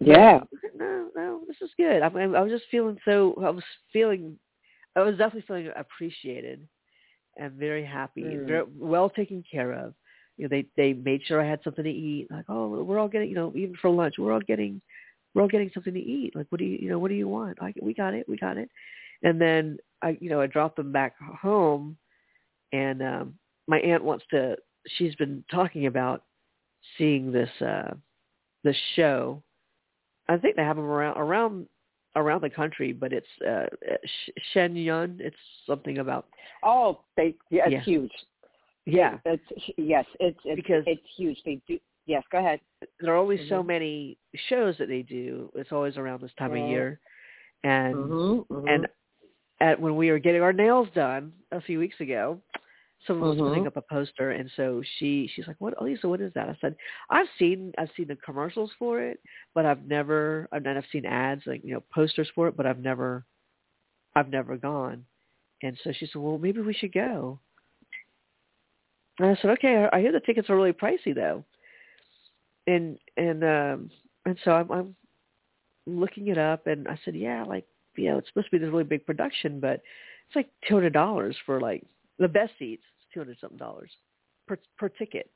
[0.00, 0.40] yeah
[0.78, 2.02] no, no, this is good.
[2.02, 3.34] I, I was just feeling so.
[3.42, 4.38] I was feeling.
[4.94, 6.66] I was definitely feeling appreciated
[7.36, 8.46] and very happy, Mm.
[8.46, 9.94] very well taken care of.
[10.36, 12.30] You know, they they made sure I had something to eat.
[12.30, 14.80] Like, oh, we're all getting, you know, even for lunch, we're all getting,
[15.34, 16.34] we're all getting something to eat.
[16.36, 17.60] Like, what do you, you know, what do you want?
[17.60, 18.70] Like, we got it, we got it.
[19.22, 21.96] And then I, you know, I dropped them back home,
[22.72, 23.34] and um
[23.66, 24.56] my aunt wants to.
[24.96, 26.22] She's been talking about
[26.98, 27.94] seeing this uh
[28.62, 29.42] this show.
[30.28, 31.66] I think they have them around around
[32.16, 33.66] around the country, but it's uh
[34.04, 35.18] Sh- Shen Yun.
[35.20, 36.26] It's something about
[36.64, 37.80] Oh, they yeah, it's Yeah.
[37.82, 38.12] huge.
[38.86, 39.18] yeah.
[39.24, 39.42] It's
[39.76, 41.38] yes, it's it's Because- it's huge.
[41.44, 42.60] They do yes, go ahead.
[43.00, 43.66] There are always so Mhm.
[43.66, 45.50] many shows that they do.
[45.54, 46.62] It's always around this time Yeah.
[46.64, 47.00] of year,
[47.64, 48.88] and Mm-hmm, and
[49.60, 52.40] at when we were getting our nails done a few weeks ago,
[53.06, 53.66] someone was putting Mhm.
[53.66, 56.08] up a poster, and so she she's like, "What, Lisa?
[56.08, 56.76] What is that?" I said,
[57.10, 59.20] "I've seen I've seen the commercials for it,
[59.54, 62.80] but I've never I've I've seen ads like you know posters for it, but I've
[62.80, 63.24] never
[64.14, 65.04] I've never gone."
[65.62, 67.40] And so she said, "Well, maybe we should go."
[69.18, 71.44] And I said, "Okay, I I hear the tickets are really pricey though."
[72.66, 73.90] And and um
[74.26, 74.96] and so I'm I'm
[75.86, 77.66] looking it up, and I said, "Yeah, like
[77.96, 79.80] you know, it's supposed to be this really big production, but
[80.26, 81.84] it's like two hundred dollars for like
[82.18, 82.82] the best seats.
[83.16, 83.90] Two hundred something dollars
[84.46, 85.30] per per ticket."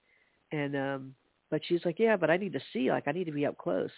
[0.52, 1.14] And um
[1.50, 2.90] but she's like, "Yeah, but I need to see.
[2.90, 3.88] Like, I need to be up close."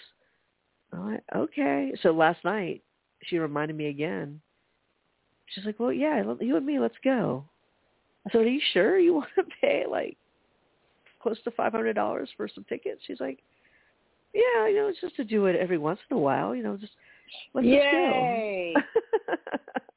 [0.92, 2.84] I'm like, "Okay." So last night
[3.24, 4.40] she reminded me again.
[5.46, 7.44] She's like, "Well, yeah, you and me, let's go."
[8.24, 10.16] I said, "Are you sure you want to pay like
[11.20, 13.40] close to five hundred dollars for some tickets?" She's like,
[14.32, 16.54] "Yeah, you know, it's just to do it every once in a while.
[16.54, 16.92] You know, just
[17.52, 18.74] let's Yay.
[18.76, 19.72] just go."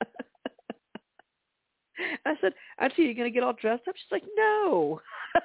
[2.25, 5.01] I said, "Auntie, you're gonna get all dressed up?" She's like, "No."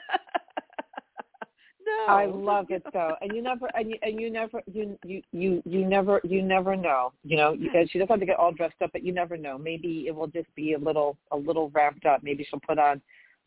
[1.86, 2.06] no.
[2.12, 5.62] I love it though, and you never, and you, and you never, you, you, you,
[5.64, 7.12] you never, you never know.
[7.24, 9.58] You know, you, she doesn't have to get all dressed up, but you never know.
[9.58, 12.22] Maybe it will just be a little, a little wrapped up.
[12.22, 13.00] Maybe she'll put on,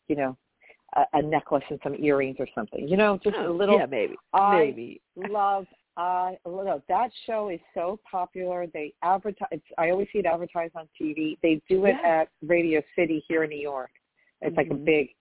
[0.08, 0.36] you know,
[0.96, 2.86] a, a necklace and some earrings or something.
[2.88, 3.78] You know, just a Oh, little.
[3.78, 4.14] Yeah, maybe.
[4.32, 5.00] I maybe.
[5.16, 5.66] love.
[5.96, 8.66] I love that show is so popular.
[8.66, 9.48] They advertise.
[9.52, 11.38] It's, I always see it advertised on TV.
[11.42, 12.22] They do it Yeah.
[12.22, 13.90] at Radio City here in New York.
[14.40, 14.84] It's like a Mhm.
[14.84, 15.14] big.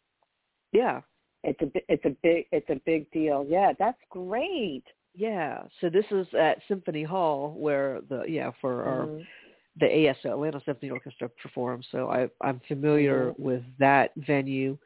[0.71, 1.01] Yeah.
[1.43, 1.71] It's a.
[1.91, 2.47] It's a big.
[2.51, 3.45] It's a big deal.
[3.47, 4.83] Yeah, that's great.
[5.13, 5.63] Yeah.
[5.79, 9.27] So this is at Symphony Hall where the yeah for our Mhm.
[9.77, 11.87] the ASO Atlanta Symphony Orchestra performs.
[11.91, 13.39] So I I'm familiar Mhm.
[13.39, 14.77] with that venue.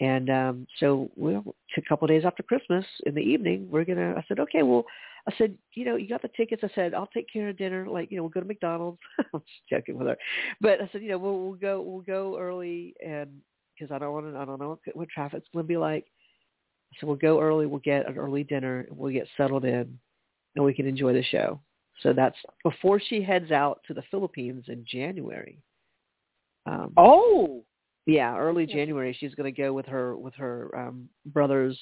[0.00, 4.14] And um so we a couple of days after Christmas in the evening, we're gonna
[4.16, 4.86] I said, Okay, well
[5.28, 6.62] I said, you know, you got the tickets.
[6.64, 7.86] I said, I'll take care of dinner.
[7.86, 8.98] Like, you know, we'll go to McDonald's.
[9.18, 10.16] I'm just joking with her,
[10.60, 13.30] but I said, you know, we'll we'll go we'll go early, and
[13.78, 16.06] because I don't want to, I don't know what, what traffic's going to be like.
[16.98, 17.66] So we'll go early.
[17.66, 18.86] We'll get an early dinner.
[18.90, 19.98] We'll get settled in,
[20.56, 21.60] and we can enjoy the show.
[22.02, 25.58] So that's before she heads out to the Philippines in January.
[26.64, 27.64] Um, Oh,
[28.06, 29.14] yeah, early January.
[29.18, 31.78] She's going to go with her with her um, brothers,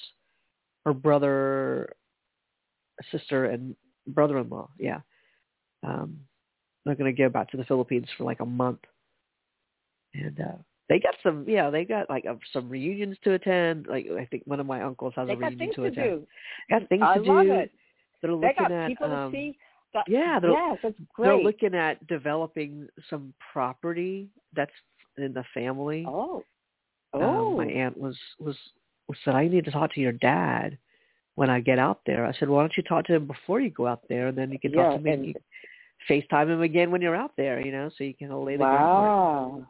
[0.85, 1.95] her brother,
[3.11, 3.75] sister, and
[4.07, 4.69] brother-in-law.
[4.79, 4.99] Yeah,
[5.85, 6.19] um,
[6.85, 8.79] they're going to go back to the Philippines for like a month,
[10.13, 10.57] and uh,
[10.89, 11.45] they got some.
[11.47, 13.87] Yeah, they got like uh, some reunions to attend.
[13.87, 16.09] Like I think one of my uncles has they a reunion to to attend.
[16.09, 16.27] do.
[16.69, 17.53] Got things I to love do.
[17.53, 17.71] it.
[18.21, 19.57] They're They looking got at people um, to see.
[19.93, 24.71] That, yeah, they're- yes, that's they're looking at developing some property that's
[25.17, 26.05] in the family.
[26.07, 26.43] oh,
[27.13, 28.55] um, oh, my aunt was was
[29.07, 30.77] was said I need to talk to your dad
[31.37, 32.25] when I get out there.
[32.25, 34.51] I said, why don't you talk to him before you go out there, and then
[34.51, 35.11] you can Yeah, talk to me.
[35.11, 35.37] and-
[36.09, 39.67] FaceTime him again when you're out there, you know, so you can lay the wow.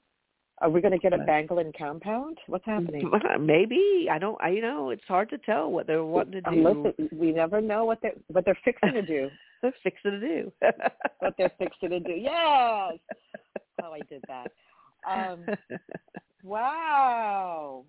[0.60, 2.38] Are we going to get a Banguilan compound?
[2.48, 3.10] What's happening?
[3.40, 4.38] Maybe I don't.
[4.42, 6.92] I you know it's hard to tell what they're wanting to do.
[6.98, 9.30] Listen, we never know what they're what they're fixing to do.
[9.62, 10.52] they're fixing to do.
[11.20, 12.12] what they're fixing to do.
[12.12, 12.98] Yes.
[13.84, 14.52] Oh, I did that.
[15.10, 15.46] Um,
[16.44, 17.84] wow.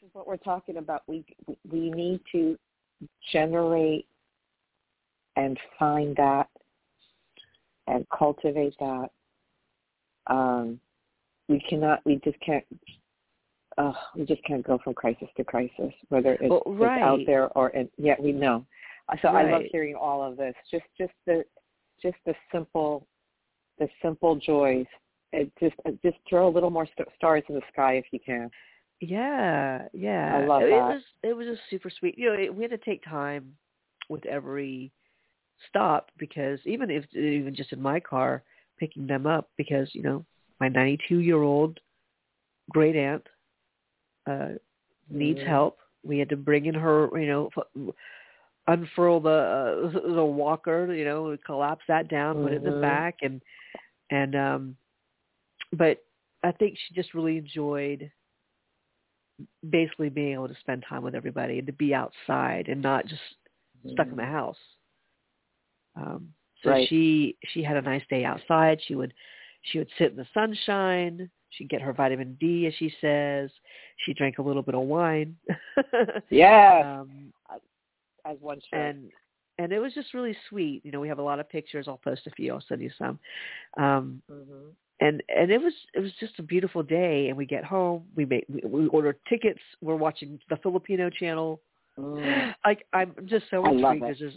[0.00, 1.02] This is what we're talking about.
[1.06, 1.24] We
[1.70, 2.58] we need to
[3.32, 4.06] generate
[5.36, 6.48] and find that
[7.86, 9.08] and cultivate that.
[10.26, 10.80] Um,
[11.48, 12.04] we cannot.
[12.04, 12.64] We just can't.
[13.78, 17.48] Uh, we just can't go from crisis to crisis, whether it's, Well, it's out there
[17.58, 18.64] or in, yeah, we know.
[19.20, 20.54] So I love hearing all of this.
[20.70, 21.44] Just just the
[22.02, 23.06] just the simple
[23.78, 24.86] the simple joys.
[25.32, 28.50] It just just throw a little more st- stars in the sky if you can.
[29.00, 30.36] Yeah, yeah.
[30.36, 30.88] I love it, that.
[30.88, 32.16] was it was just super sweet.
[32.18, 33.54] You know, it, we had to take time
[34.08, 34.90] with every
[35.68, 38.42] stop because even if even just in my car
[38.78, 40.24] picking them up because you know
[40.60, 41.80] my 92 year old
[42.70, 43.26] great aunt
[44.26, 44.48] uh
[45.10, 45.46] needs Mhm.
[45.46, 45.78] help.
[46.04, 47.50] We had to bring in her, you know,
[48.66, 52.80] unfurl the uh, the walker, you know, collapse that down, put it in the Mhm.
[52.80, 53.42] back, and
[54.10, 54.76] and um,
[55.72, 56.04] but
[56.42, 58.10] I think she just really enjoyed
[59.68, 63.20] basically being able to spend time with everybody and to be outside and not just
[63.92, 64.56] stuck in the house.
[65.96, 66.88] Um, so Right.
[66.88, 68.80] she she had a nice day outside.
[68.82, 69.14] She would
[69.62, 71.30] she would sit in the sunshine.
[71.50, 73.50] She'd get her vitamin D, as she says.
[73.98, 75.36] She drank a little bit of wine.
[76.30, 77.32] yeah, um,
[78.24, 78.78] as one should.
[78.78, 79.10] and
[79.58, 80.84] and it was just really sweet.
[80.84, 81.86] You know, we have a lot of pictures.
[81.88, 82.52] I'll post a few.
[82.52, 83.18] I'll send you some.
[83.78, 87.28] Um, hmm and and it was it was just a beautiful day.
[87.28, 88.04] And we get home.
[88.14, 89.60] We make we, order tickets.
[89.80, 91.60] We're watching the Filipino channel.
[91.98, 92.54] Mm.
[92.64, 94.34] Like I'm just so I intrigued there's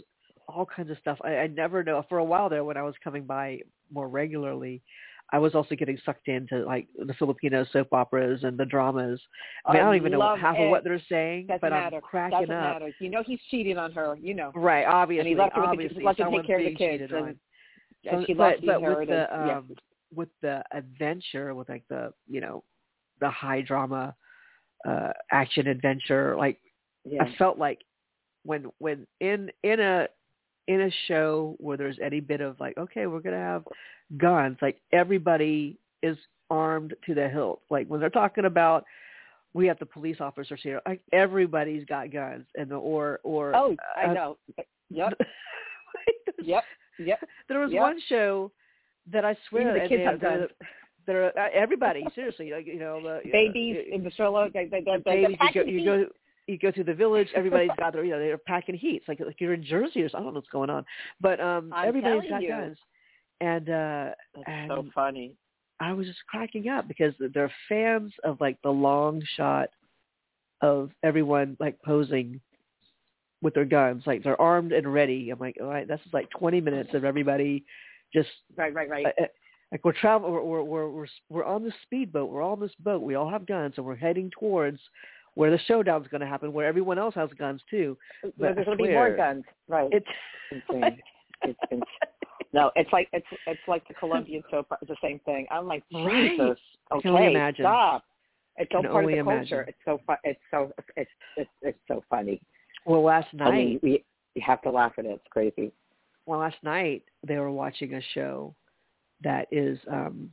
[0.48, 1.18] all kinds of stuff.
[1.22, 2.04] I, I never know.
[2.08, 3.60] For a while there, when I was coming by
[3.92, 4.82] more regularly,
[5.32, 9.20] I was also getting sucked into like the Filipino soap operas and the dramas.
[9.64, 10.64] I mean, I, don't even know half it.
[10.64, 11.96] of what they're saying, Doesn't but matter.
[11.96, 12.80] I'm cracking Doesn't up.
[12.80, 12.92] matter.
[12.98, 14.16] You know he's cheating on her.
[14.20, 14.50] You know.
[14.54, 16.74] Right, obviously, and he left her with obviously, the, left to take care of the
[16.74, 17.36] kids, and, and
[18.04, 18.90] So- she but loves but her.
[18.90, 19.60] with and, the yeah.
[20.14, 22.62] With the adventure, with like the you know
[23.20, 24.14] the high drama
[24.86, 26.58] uh action adventure, like
[27.04, 27.22] yeah.
[27.22, 27.80] I felt like
[28.44, 30.08] when when in in a
[30.68, 33.64] in a show where there's any bit of like okay we're gonna have
[34.18, 36.16] guns like everybody is
[36.50, 38.84] armed to the hilt like when they're talking about
[39.52, 43.76] we have the police officers here like everybody's got guns and the, or or Oh,
[43.96, 44.38] I uh, know.
[44.90, 45.14] Yep.
[46.42, 46.64] Yep.
[46.98, 47.20] Yep.
[47.48, 47.80] there was Yep.
[47.80, 48.50] one show
[49.12, 50.40] that I swear Even the and kids they're- have guns.
[50.58, 50.68] they're-
[51.06, 54.48] they're uh, everybody seriously like you know the Babies uh, in the stroller.
[54.50, 56.06] They, they, they, they, babies, you go, packing you go,
[56.46, 57.28] you go through the village.
[57.34, 58.96] Everybody's got their, you know, they're packing heat.
[58.96, 60.20] It's like like you're in Jersey or something.
[60.20, 60.84] I don't know what's going on,
[61.20, 62.48] but um, I'm everybody's telling got you.
[62.50, 62.76] guns,
[63.40, 65.32] and uh, That's and so funny.
[65.80, 69.70] I was just cracking up because they're fans of like the long shot
[70.60, 72.40] of everyone like posing
[73.42, 75.30] with their guns, like they're armed and ready.
[75.30, 77.64] I'm like, all right, this is like 20 minutes of everybody
[78.12, 79.06] just Right, right, right.
[79.06, 79.24] uh,
[79.72, 82.28] like we're traveling, we're, we're we're we're on this speedboat.
[82.30, 83.02] We're on this boat.
[83.02, 84.80] We all have guns, and we're heading towards
[85.34, 87.96] where the showdown's going to happen, where everyone else has guns too.
[88.36, 89.44] There's going to be more guns.
[89.68, 89.88] Right.
[89.92, 90.06] It's
[90.50, 90.98] insane.
[91.42, 91.82] It's, it's
[92.52, 94.66] no, it's like it's it's like the Colombian soap.
[94.82, 95.46] It's the same thing.
[95.52, 96.30] I'm like Right.
[96.32, 96.58] Jesus.
[96.90, 97.62] I Okay, can only imagine.
[97.62, 98.02] stop.
[98.56, 99.48] It's so Can part of the imagine.
[99.48, 99.62] culture.
[99.68, 102.42] It's so fu- It's so it's it's it's so funny.
[102.84, 104.04] well, last night I mean, we
[104.34, 105.10] you have to laugh at it.
[105.12, 105.72] It's crazy.
[106.30, 108.54] Well, last night they were watching a show
[109.22, 110.30] that is um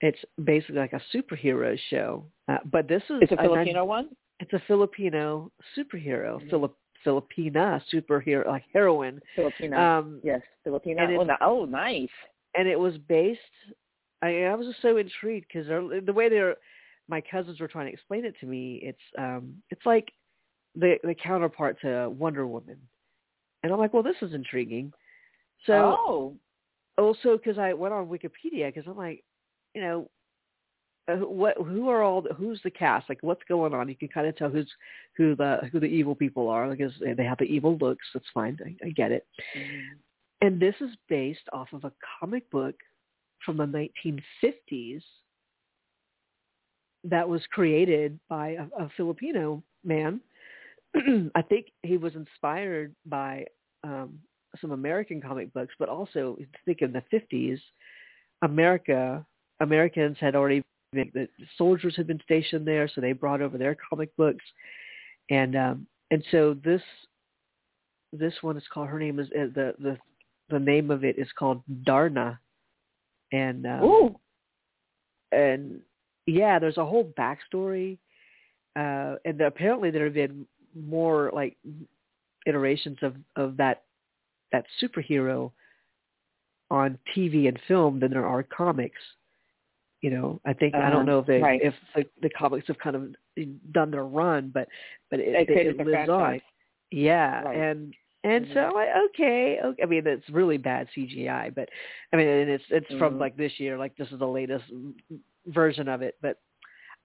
[0.00, 4.08] it's basically like a superhero show, uh, but this is It's a Filipino one.
[4.40, 6.48] it's a Filipino superhero, Mhm.
[6.48, 6.74] Filip
[7.04, 9.20] Filipina superhero, like heroine.
[9.36, 9.78] Filipino.
[9.78, 11.02] Um, yes, Filipino.
[11.02, 12.08] and Oh, no, oh, nice.
[12.54, 13.40] and it was based.
[14.22, 15.66] I, I was just so intrigued because
[16.06, 16.56] the way they're,
[17.08, 18.76] my cousins were trying to explain it to me.
[18.82, 20.10] It's um, it's like
[20.74, 22.78] the the counterpart to Wonder Woman,
[23.62, 24.92] and I'm like, well, this is intriguing.
[25.66, 26.36] So oh,
[26.98, 29.22] also because I went on Wikipedia because I'm like,
[29.74, 30.10] you know,
[31.08, 33.08] uh, what who are all the, who's the cast?
[33.08, 33.88] Like, what's going on?
[33.88, 34.70] You can kind of tell who's
[35.16, 38.06] who the who the evil people are because they have the evil looks.
[38.14, 38.58] That's fine.
[38.64, 39.26] I, I get it.
[40.42, 42.74] And this is based off of a comic book
[43.44, 45.02] from the 1950s
[47.04, 50.20] that was created by a, a Filipino man.
[51.34, 53.46] I think he was inspired by
[53.84, 54.18] um,
[54.60, 57.60] some American comic books, but also I think in the 50s,
[58.42, 59.24] America
[59.60, 60.62] Americans had already
[60.92, 64.44] been, the soldiers had been stationed there, so they brought over their comic books,
[65.30, 66.82] and um, and so this
[68.12, 69.98] this one is called her name is uh, the the
[70.48, 72.40] the name of it is called Darna,
[73.32, 74.16] and um, Ooh.
[75.32, 75.80] and
[76.26, 77.98] yeah, there's a whole backstory,
[78.76, 81.56] uh, and apparently there have been more like
[82.46, 83.84] iterations of of that
[84.52, 85.50] that superhero
[86.70, 89.00] on TV and film than there are comics.
[90.02, 91.04] You know, I think uh, I don't Uh-huh.
[91.04, 91.60] know if they right.
[91.62, 93.14] if the, the comics have kind of
[93.72, 94.68] done their run, but
[95.10, 96.18] but it, They it, it lives on.
[96.18, 96.40] franchise.
[96.90, 97.56] Yeah, Right.
[97.56, 97.94] and
[98.24, 98.54] and Mhm.
[98.54, 99.82] so I'm like, okay, okay.
[99.82, 101.68] I mean, it's really bad CGI, but
[102.12, 103.20] I mean, and it's it's from Mhm.
[103.20, 104.64] like this year, like this is the latest
[105.46, 106.16] version of it.
[106.20, 106.38] But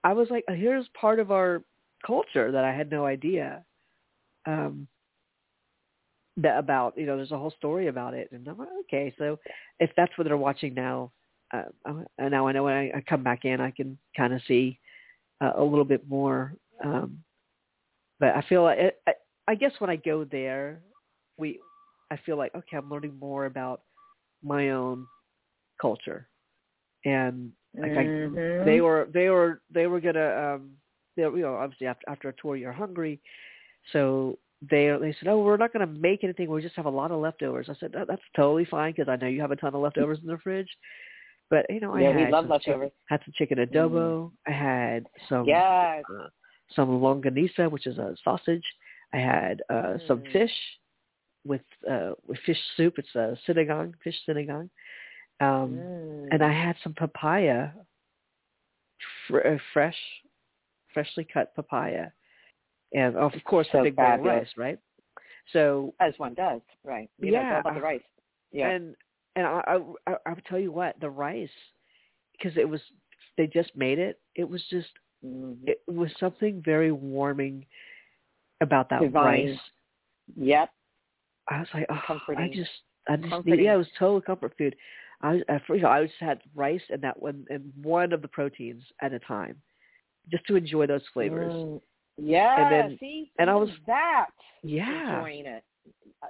[0.04, 1.62] I was like, here's part of our
[2.06, 3.64] culture that I had no idea
[4.46, 4.86] um,
[6.36, 6.96] that about.
[6.96, 9.38] You know, there's a whole story about it, and I'm like, okay, so
[9.80, 11.10] if that's what they're watching now,
[11.52, 11.64] uh,
[12.18, 14.78] and now I know when I, I come back in, I can kind of see
[15.40, 16.54] uh, a little bit more.
[16.84, 17.22] Um,
[18.20, 19.12] but I feel like it, I,
[19.48, 20.80] I guess when I go there,
[21.38, 21.60] we
[22.10, 23.82] I feel like okay, I'm learning more about
[24.42, 25.06] my own
[25.80, 26.28] culture,
[27.04, 28.64] and like I, Mhm.
[28.64, 30.70] they were they were they were gonna um
[31.16, 33.20] you know obviously after after a tour you're hungry,
[33.92, 34.38] so
[34.70, 37.20] they they said oh we're not gonna make anything we just have a lot of
[37.20, 37.68] leftovers.
[37.68, 40.28] I said that's totally fine because I know you have a ton of leftovers in
[40.28, 40.68] the fridge,
[41.50, 42.90] but you know I had we love some leftovers.
[42.90, 46.04] chicken, had some chicken adobo, I had some Yes.
[46.10, 46.28] uh,
[46.74, 48.64] some longanisa, which is a sausage.
[49.12, 50.32] I had uh, some Mm.
[50.32, 50.52] fish
[51.44, 52.94] with uh, with fish soup.
[52.98, 54.68] It's a sinigang, fish sinigang.
[55.40, 56.28] Um, Mm.
[56.32, 57.70] And I had some papaya,
[59.28, 59.96] fr- uh, fresh,
[60.96, 62.06] freshly cut papaya,
[62.94, 64.78] and of course the So big bowl of rice, right?
[65.52, 67.10] So As one does, right?
[67.18, 67.60] You Yeah.
[67.60, 68.00] about the rice.
[68.52, 68.70] Yeah.
[68.70, 68.96] and
[69.36, 69.60] and I,
[70.06, 71.58] I I- would tell you what the rice
[72.32, 72.80] because it was
[73.36, 74.18] they just made it.
[74.34, 74.88] It was just
[75.24, 75.68] Mhm.
[75.68, 77.66] it was something very warming
[78.62, 79.48] about that Divine.
[79.50, 79.60] rice.
[80.36, 80.70] Yep.
[81.48, 82.70] I was like, oh, I just,
[83.08, 83.56] I just, Comforting.
[83.58, 84.74] need, yeah, it was total comfort food.
[85.20, 88.20] I, was- I, you know, I just had rice and that one and one of
[88.22, 89.56] the proteins at a time,
[90.30, 91.52] just to enjoy those flavors.
[91.52, 91.80] Mm.
[92.18, 92.62] Yeah.
[92.64, 94.28] And then- see, and I was- that
[94.62, 95.64] Yeah, enjoying it.
[96.22, 96.26] Uh,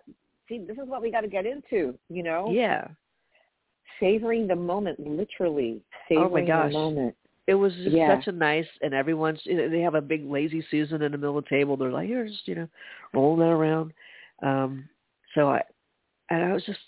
[0.48, 1.98] See, this is what we got to get into.
[2.08, 2.86] You know, yeah.
[3.98, 6.70] savoring the moment, literally Oh my gosh.
[6.72, 7.16] the moment.
[7.46, 8.16] It was just Yeah.
[8.18, 11.18] such a nice, and everyone's, you know, they have a big lazy Susan in the
[11.18, 11.76] middle of the table.
[11.76, 12.68] They're like, here's, you know,
[13.12, 13.92] rolling that around.
[14.42, 14.88] Um,
[15.34, 15.62] so I,
[16.30, 16.80] and I was just,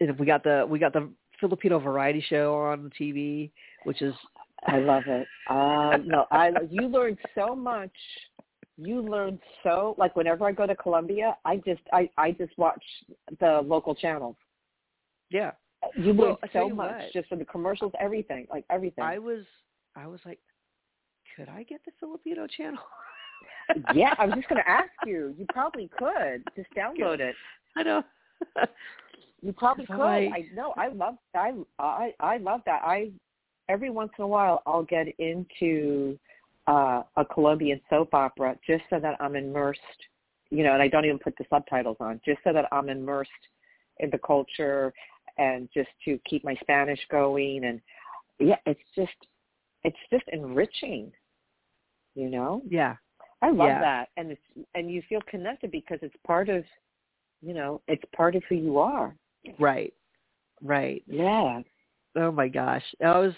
[0.00, 3.50] you know, we got the, we got the Filipino variety show on TV,
[3.84, 4.14] which is
[4.66, 5.26] I love it.
[5.48, 7.92] Uh, no, I you learn so much.
[8.78, 12.82] You learn so like whenever I go to Colombia, I just I I just watch
[13.40, 14.36] the local channels.
[15.30, 15.52] yeah.
[15.94, 17.12] You learn I tell so you much what.
[17.12, 19.04] just from the commercials, everything, like everything.
[19.04, 19.44] I was
[19.94, 20.40] I was like,
[21.36, 22.82] could I get the Filipino channel?
[23.94, 25.34] yeah, I was just going to ask you.
[25.38, 27.34] You probably could just download it.
[27.76, 28.02] I know.
[29.42, 30.00] You probably could.
[30.00, 30.72] I- I know.
[30.76, 31.16] I love.
[31.34, 32.82] I I I love that.
[32.84, 33.10] I
[33.68, 36.18] every once in a while I'll get into
[36.66, 39.80] uh, a Colombian soap opera just so that I'm immersed.
[40.50, 43.30] You know, and I don't even put the subtitles on, just so that I'm immersed
[43.98, 44.92] in the culture
[45.38, 47.64] and just to keep my Spanish going.
[47.64, 47.80] And
[48.38, 49.12] yeah, it's just
[49.82, 51.12] it's just enriching.
[52.14, 52.96] You know, yeah.
[53.42, 53.80] I love Yeah.
[53.80, 56.64] that, and it's and you feel connected because it's part of,
[57.42, 59.14] you know, it's part of who you are.
[59.58, 59.92] Right.
[60.62, 61.02] Right.
[61.06, 61.60] Yeah.
[62.16, 62.84] Oh my gosh.
[63.04, 63.34] I was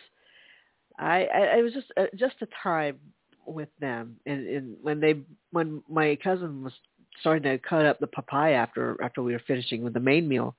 [0.99, 2.99] I I it was just uh, just a time
[3.47, 4.17] with them.
[4.27, 5.21] And and when they
[5.53, 6.73] when my cousin was
[7.21, 10.55] starting to cut up the papaya after after we were finishing with the main meal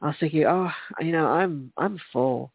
[0.00, 0.70] I was thinking oh
[1.00, 2.52] you know I'm I'm full.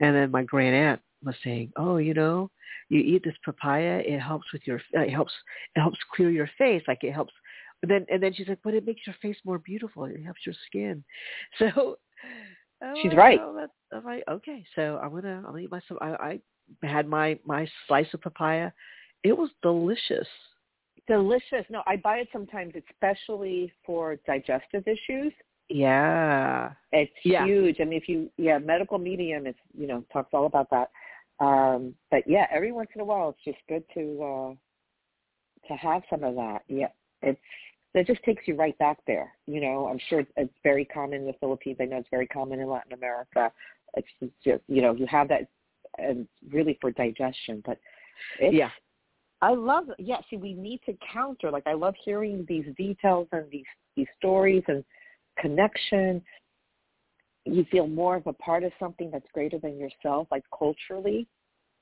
[0.00, 2.50] And then my grand aunt was saying oh you know
[2.88, 5.32] you eat this papaya it helps with your uh, it helps
[5.76, 7.32] it helps clear your face like it helps.
[7.82, 10.40] And then and then she's like but it makes your face more beautiful it helps
[10.46, 11.04] your skin.
[11.58, 11.98] So
[12.80, 13.38] I'm She's right.
[13.40, 16.40] oh, that's, I'm like okay so I'm gonna I'm gonna eat myself I, I
[16.82, 18.70] had my my slice of papaya
[19.22, 20.28] it was delicious
[21.08, 21.64] Delicious.
[21.68, 25.32] No, I buy it sometimes, especially for digestive issues.
[25.68, 27.44] yeah It's Yeah.
[27.44, 27.80] huge.
[27.80, 30.90] I mean, if you, yeah, medical medium, it's, you know, talks all about that.
[31.40, 34.54] Um, but yeah, every once in a while, it's just good to, uh,
[35.68, 36.62] to have some of that.
[36.68, 36.88] Yeah.
[37.22, 37.40] It's,
[37.94, 39.32] that just takes you right back there.
[39.46, 41.78] You know, I'm sure it's, it's very common in the Philippines.
[41.80, 43.50] I know it's very common in Latin America.
[43.96, 44.08] It's
[44.44, 45.48] just, you know, you have that
[45.98, 47.78] and really for digestion, but
[48.40, 48.70] yeah
[49.42, 51.50] I love yeah, see we need to counter.
[51.50, 53.64] Like I love hearing these details and these
[53.96, 54.84] these stories and
[55.38, 56.22] connection.
[57.44, 61.26] You feel more of a part of something that's greater than yourself, like culturally,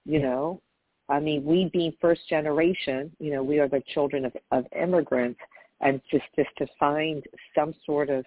[0.06, 0.62] you know.
[1.10, 5.40] I mean, we being first generation, you know, we are the children of, of immigrants
[5.82, 7.22] and just just to find
[7.54, 8.24] some sort of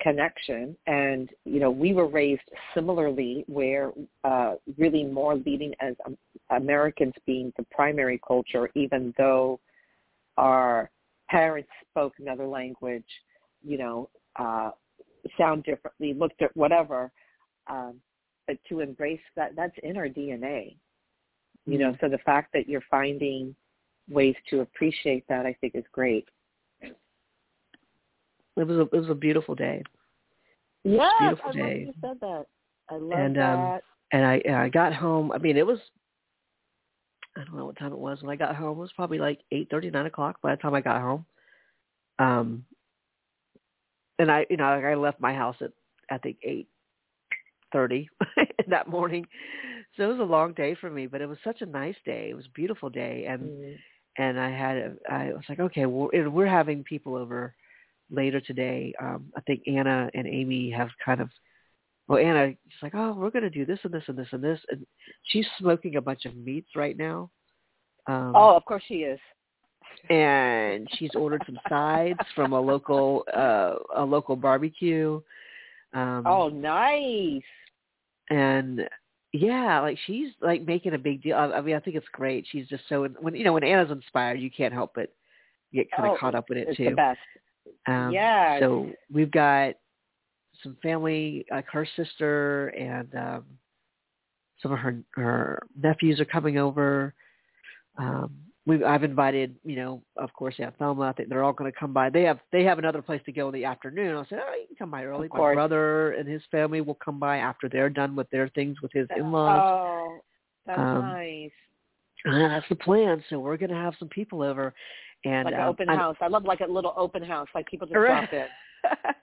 [0.00, 0.76] connection.
[0.86, 2.42] And you know we were raised
[2.74, 3.92] similarly where
[4.24, 6.16] uh really more leading as um,
[6.50, 9.58] americans being the primary culture even though
[10.36, 10.90] our
[11.28, 13.04] parents spoke another language
[13.64, 14.70] you know uh
[15.38, 17.10] sound differently looked at whatever
[17.68, 17.94] um
[18.46, 20.76] but to embrace that that's in our dna
[21.64, 23.54] you know so the fact that you're finding
[24.08, 26.28] ways to appreciate that i think is great
[28.56, 29.82] it was a it was a beautiful day.
[30.84, 31.84] Yeah, beautiful I day.
[31.86, 32.44] you said that.
[32.90, 33.54] I love and that.
[33.54, 33.80] um
[34.12, 35.32] and I and I got home.
[35.32, 35.78] I mean, it was
[37.36, 38.78] I don't know what time it was when I got home.
[38.78, 41.26] It was probably like eight thirty, nine o'clock by the time I got home.
[42.18, 42.64] Um,
[44.18, 45.72] and I, you know, I left my house at
[46.10, 46.68] I think eight
[47.72, 48.08] thirty
[48.68, 49.26] that morning.
[49.96, 52.28] So it was a long day for me, but it was such a nice day.
[52.30, 53.76] It was a beautiful day, and mm.
[54.18, 57.54] and I had a, I was like, okay, well, we're having people over
[58.10, 58.92] later today.
[59.00, 61.28] Um, I think Anna and Amy have kind of,
[62.08, 64.42] well, Anna, she's like, oh, we're going to do this and this and this and
[64.42, 64.86] this, and
[65.24, 67.30] she's smoking a bunch of meats right now.
[68.06, 69.18] Um, oh, of course she is.
[70.10, 75.20] and she's ordered some sides from a local uh a local barbecue.
[75.94, 77.42] Um Oh, nice.
[78.30, 78.88] and
[79.32, 81.36] yeah, like she's like making a big deal.
[81.36, 82.46] I, I mean, I think it's great.
[82.50, 85.12] She's just so when you know when Anna's inspired, you can't help but
[85.72, 86.84] get kind of oh, caught up with it it's too.
[86.90, 87.18] the best.
[87.86, 88.58] Um, yeah.
[88.60, 89.74] So we've got
[90.62, 93.44] some family, like her sister and um,
[94.62, 97.14] some of her her nephews are coming over.
[97.98, 98.32] Um,
[98.66, 101.02] we've I've invited, you know, of course, yeah, Thelma.
[101.02, 102.10] I think they're all going to come by.
[102.10, 104.16] They have they have another place to go in the afternoon.
[104.16, 105.28] I said, oh, you can come by early.
[105.32, 108.92] My brother and his family will come by after they're done with their things with
[108.92, 109.62] his in-laws.
[109.62, 110.18] Oh,
[110.66, 111.50] that's Um, nice.
[112.28, 113.22] Uh, that's the plan.
[113.30, 114.74] So we're going to have some people over,
[115.26, 116.16] and Like an um, open I'm- house.
[116.20, 118.30] I love like a little open house, like people just Right.
[118.30, 118.46] drop in.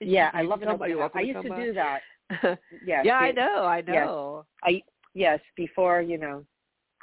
[0.00, 1.10] Yeah, I love an can come by, open house.
[1.14, 2.00] I used to do that.
[2.84, 3.04] Yes.
[3.04, 3.86] yeah, I know, I yes.
[3.88, 4.44] know.
[4.62, 4.82] I
[5.14, 6.44] yes, before, you know,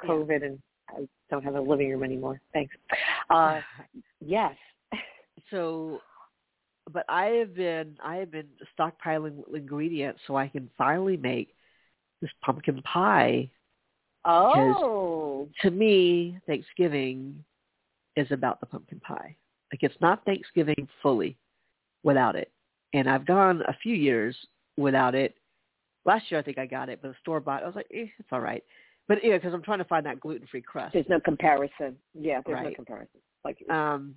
[0.04, 0.58] COVID and
[0.90, 2.40] I don't have a living room anymore.
[2.52, 2.74] Thanks.
[3.30, 3.60] Uh
[4.20, 4.54] yes.
[5.50, 6.00] so,
[6.92, 8.48] but I have been I have been
[8.78, 11.54] stockpiling ingredients so I can finally make
[12.20, 13.50] this pumpkin pie.
[14.24, 15.48] Oh.
[15.62, 17.42] To me, Thanksgiving
[18.16, 19.36] is about the pumpkin pie.
[19.72, 21.36] Like it's not Thanksgiving fully
[22.02, 22.50] without it.
[22.94, 24.36] And I've gone a few years
[24.76, 25.34] without it.
[26.04, 27.62] Last year I think I got it, but the store bought.
[27.62, 28.62] I was like, eh, it's all right.
[29.08, 30.92] But yeah, because I'm trying to find that gluten free crust.
[30.92, 31.96] There's no comparison.
[32.14, 33.20] Yeah, there's no comparison.
[33.44, 34.14] Like Um,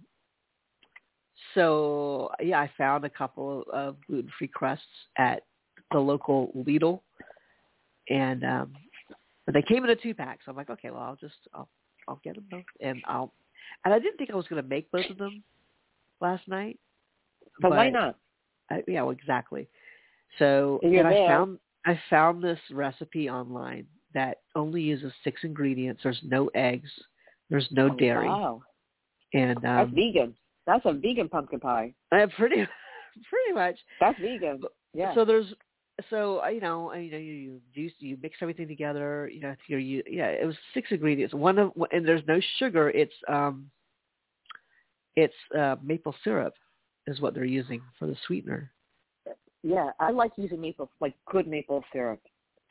[1.54, 4.86] so yeah, I found a couple of gluten free crusts
[5.18, 5.43] at
[5.91, 7.02] the local Lidl,
[8.10, 8.74] and um,
[9.46, 10.39] but they came in a two pack.
[10.46, 11.70] So I'm like, okay, well, I'll just I'll
[12.08, 13.34] I'll get them both, and I'll.
[13.84, 15.43] And I didn't think I was going to make both of them
[16.22, 16.80] last night.
[17.61, 18.18] but why not?
[18.72, 19.68] I, yeah, well, exactly.
[20.39, 21.28] So and I there.
[21.28, 26.01] found I found this recipe online that only uses six ingredients.
[26.03, 26.89] There's no eggs.
[27.49, 28.63] There's no Oh, dairy, Wow.
[29.34, 30.36] and That's um, vegan.
[30.66, 31.93] That's a vegan pumpkin pie.
[32.11, 32.55] I pretty
[33.30, 33.76] pretty much.
[33.99, 34.61] That's vegan.
[34.93, 35.13] Yeah.
[35.13, 35.53] So there's
[36.10, 39.30] so you know you know you you juice you mix everything together.
[39.34, 41.34] You know you you yeah it was six ingredients.
[41.34, 42.89] One of and there's no sugar.
[42.89, 43.70] It's um
[45.16, 46.54] it's uh maple syrup
[47.08, 48.72] is what they're using for the sweetener.
[49.64, 52.20] yeah, I like using maple like good maple syrup.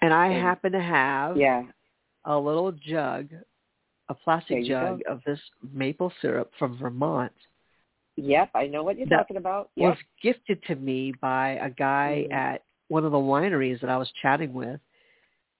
[0.02, 1.64] And I And- happen to have Yeah.
[2.24, 3.30] a little jug,
[4.08, 5.12] a plastic jug go.
[5.12, 5.40] of this
[5.72, 7.32] maple syrup from Vermont.
[8.16, 9.70] Yep, I know what you're That talking about.
[9.76, 9.88] Yep.
[9.90, 12.32] Was gifted to me by a guy Mm.
[12.34, 14.80] at one of the wineries that I was chatting with.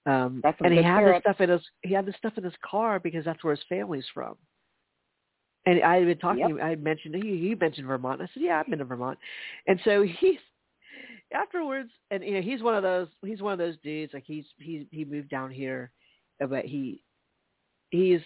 [0.05, 1.23] Um, and he had syrup.
[1.23, 3.65] this stuff in his he had this stuff in his car because that's where his
[3.67, 4.35] family's from.
[5.65, 6.57] And I had been talking.
[6.57, 6.59] Yep.
[6.63, 8.21] I mentioned he, he mentioned Vermont.
[8.21, 9.17] And I said, "Yeah, I've been to Vermont."
[9.65, 10.37] And so he's
[11.33, 13.07] afterwards, and you know, he's one of those.
[13.23, 14.13] He's one of those dudes.
[14.13, 15.91] Like he's he's he moved down here,
[16.39, 17.01] but he
[17.89, 18.21] he's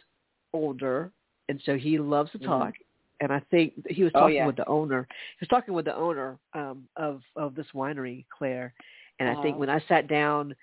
[0.53, 1.11] older,
[1.47, 2.45] and so he loves to Mhm.
[2.45, 2.73] talk.
[3.21, 4.45] And I think he was Oh, talking yeah.
[4.47, 5.07] with the owner.
[5.39, 8.73] He was talking with the owner um, of of this winery, Claire.
[9.19, 10.55] And I think when I sat down,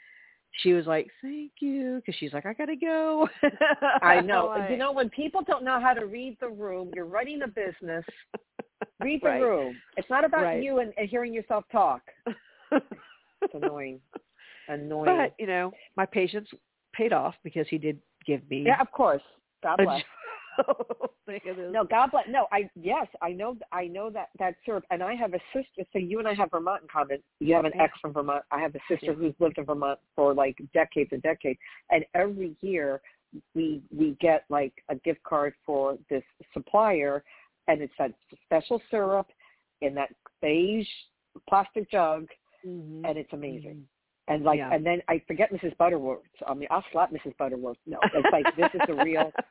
[0.62, 3.28] she was like, "Thank you," because she's like, "I gotta go."
[4.02, 4.46] I know.
[4.46, 7.48] Like- You know, when people don't know how to read the room, you're running a
[7.48, 8.04] business.
[9.00, 9.42] Read the Right.
[9.42, 9.76] room.
[9.98, 10.62] It's not about Right.
[10.62, 12.00] you and, and hearing yourself talk.
[12.72, 14.00] It's annoying.
[14.68, 15.04] Annoying.
[15.04, 16.48] but you know, my patience
[16.94, 18.64] paid off because he did give me.
[18.66, 19.22] yeah, of course.
[19.62, 20.00] God a
[21.26, 21.42] bless.
[21.42, 21.70] thing of this.
[21.70, 22.24] No, God bless.
[22.28, 23.56] No, I yes, I know.
[23.72, 25.82] I know that that syrup, and I have a sister.
[25.92, 27.18] So you and I have Vermont in common.
[27.40, 28.42] You have an ex from Vermont.
[28.50, 31.58] I have a sister who's lived in Vermont for like decades and decades.
[31.90, 33.00] And every year
[33.54, 37.24] we we get like a gift card for this supplier,
[37.68, 38.12] and it's that
[38.44, 39.28] special syrup
[39.80, 40.86] in that beige
[41.48, 42.28] plastic jug,
[42.66, 43.04] mm-hmm.
[43.04, 43.74] and it's amazing.
[43.74, 43.82] Mm-hmm.
[44.28, 44.72] And like, Yeah.
[44.72, 45.76] and then I forget Mrs.
[45.76, 46.22] Butterworth.
[46.46, 47.36] I mean, I'll slap Mrs.
[47.36, 47.76] Butterworth.
[47.86, 49.32] No, it's like this is the real.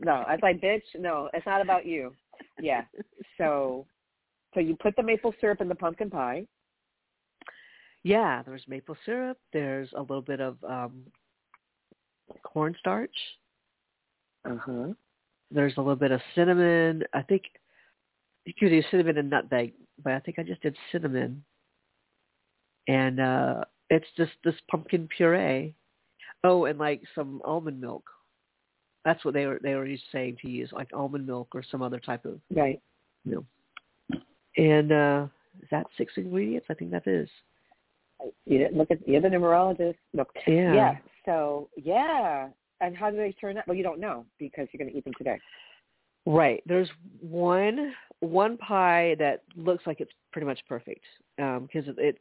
[0.00, 2.14] No, I was like, bitch, no, it's not about you.
[2.60, 2.82] Yeah.
[3.36, 3.86] So,
[4.54, 6.46] so you put the maple syrup in the pumpkin pie.
[8.04, 9.38] Yeah, there's maple syrup.
[9.52, 11.02] There's a little bit of um
[12.44, 13.14] cornstarch.
[14.44, 14.88] Uh huh.
[15.50, 17.02] There's a little bit of cinnamon.
[17.12, 17.42] I think
[18.44, 19.72] you could do cinnamon and nutmeg,
[20.02, 21.42] but I think I just did cinnamon.
[22.86, 25.74] And uh it's just this pumpkin puree.
[26.44, 28.04] Oh, and like some almond milk.
[29.08, 31.98] That's what they were they were saying to use, like almond milk or some other
[31.98, 32.78] type of Right.
[33.24, 33.46] you
[34.10, 34.20] know.
[34.58, 35.26] And uh
[35.62, 36.66] is that six ingredients?
[36.68, 37.26] I think that is.
[38.44, 39.94] You didn't look at you're the numerologist.
[40.12, 40.26] No.
[40.46, 40.74] Yeah.
[40.74, 40.96] Yeah.
[41.24, 42.48] So yeah.
[42.82, 43.66] And how do they turn out?
[43.66, 45.38] Well, you don't know because you're going to eat them today.
[46.26, 46.62] Right.
[46.66, 46.90] There's
[47.22, 51.04] one one pie that looks like it's pretty much perfect
[51.38, 52.18] because it's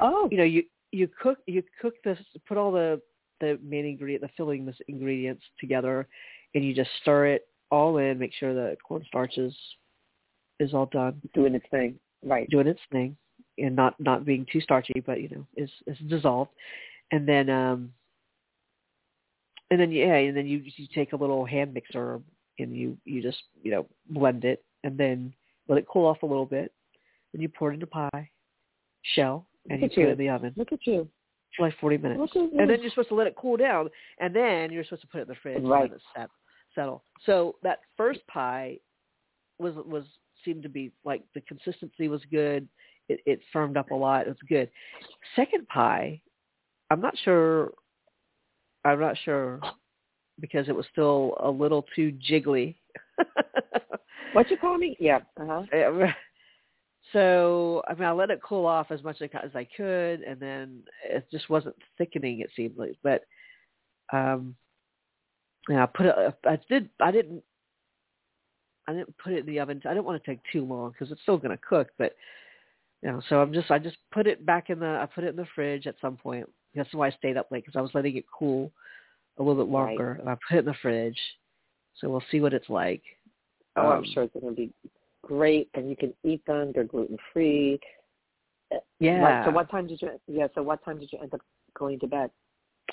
[0.00, 0.28] Oh.
[0.32, 2.18] you know you you cook you cook this
[2.48, 3.00] put all the
[3.44, 6.08] the main ingredient the filling this ingredients together
[6.54, 9.54] and you just stir it all in make sure the cornstarch is
[10.60, 11.98] is all done Doing its thing.
[12.22, 12.48] Right.
[12.48, 13.16] doing its thing
[13.58, 16.50] and not not being too starchy but you know is is dissolved
[17.12, 17.92] and then um
[19.70, 22.20] and then yeah and then you you take a little hand mixer
[22.58, 25.32] and you you just you know blend it and then
[25.68, 26.72] let it cool off a little bit
[27.32, 28.30] and you pour it into pie
[29.02, 31.08] shell and you put it in the oven Look at you.
[31.56, 32.20] For like 40 minutes.
[32.20, 32.82] Look at And then you.
[32.82, 33.88] you're supposed to let it cool down,
[34.18, 35.82] and then you're supposed to put it in the fridge Right.
[35.82, 36.30] and let it set,
[36.74, 37.04] settle.
[37.26, 38.78] So that first pie
[39.58, 40.04] was was
[40.44, 42.68] seemed to be like the consistency was good.
[43.08, 44.22] It, it firmed up a lot.
[44.26, 44.70] It was good.
[45.36, 46.20] Second pie,
[46.90, 47.72] I'm not sure.
[48.84, 49.60] I'm not sure
[50.40, 52.76] because it was still a little too jiggly.
[54.32, 54.96] What you call me?
[54.98, 55.20] Yeah.
[55.40, 55.62] Uh huh.
[55.72, 56.12] Yeah,
[57.14, 60.82] So I mean, I let it cool off as much as I could, and then
[61.08, 62.40] it just wasn't thickening.
[62.40, 63.22] It seemed like, but
[64.12, 64.56] um,
[65.68, 66.14] yeah, I put it.
[66.44, 66.90] I did.
[67.00, 67.42] I didn't.
[68.88, 69.80] I didn't put it in the oven.
[69.84, 71.88] I didn't want to take too long because it's still going to cook.
[71.98, 72.16] But
[73.02, 73.70] you know, so I'm just.
[73.70, 74.86] I just put it back in the.
[74.86, 76.50] I put it in the fridge at some point.
[76.74, 78.72] That's why I stayed up late because I was letting it cool
[79.38, 79.86] a little bit Right.
[79.86, 81.18] longer, and I put it in the fridge.
[82.00, 83.02] So we'll see what it's like.
[83.76, 84.72] Oh, I'm Um, sure it's going to be
[85.26, 86.72] great, and you can eat them.
[86.74, 87.80] They're gluten free.
[88.72, 89.44] Uh, yeah.
[89.44, 90.10] So what time did you?
[90.26, 90.48] Yeah.
[90.54, 91.40] So what time did you end up
[91.76, 92.30] going to bed?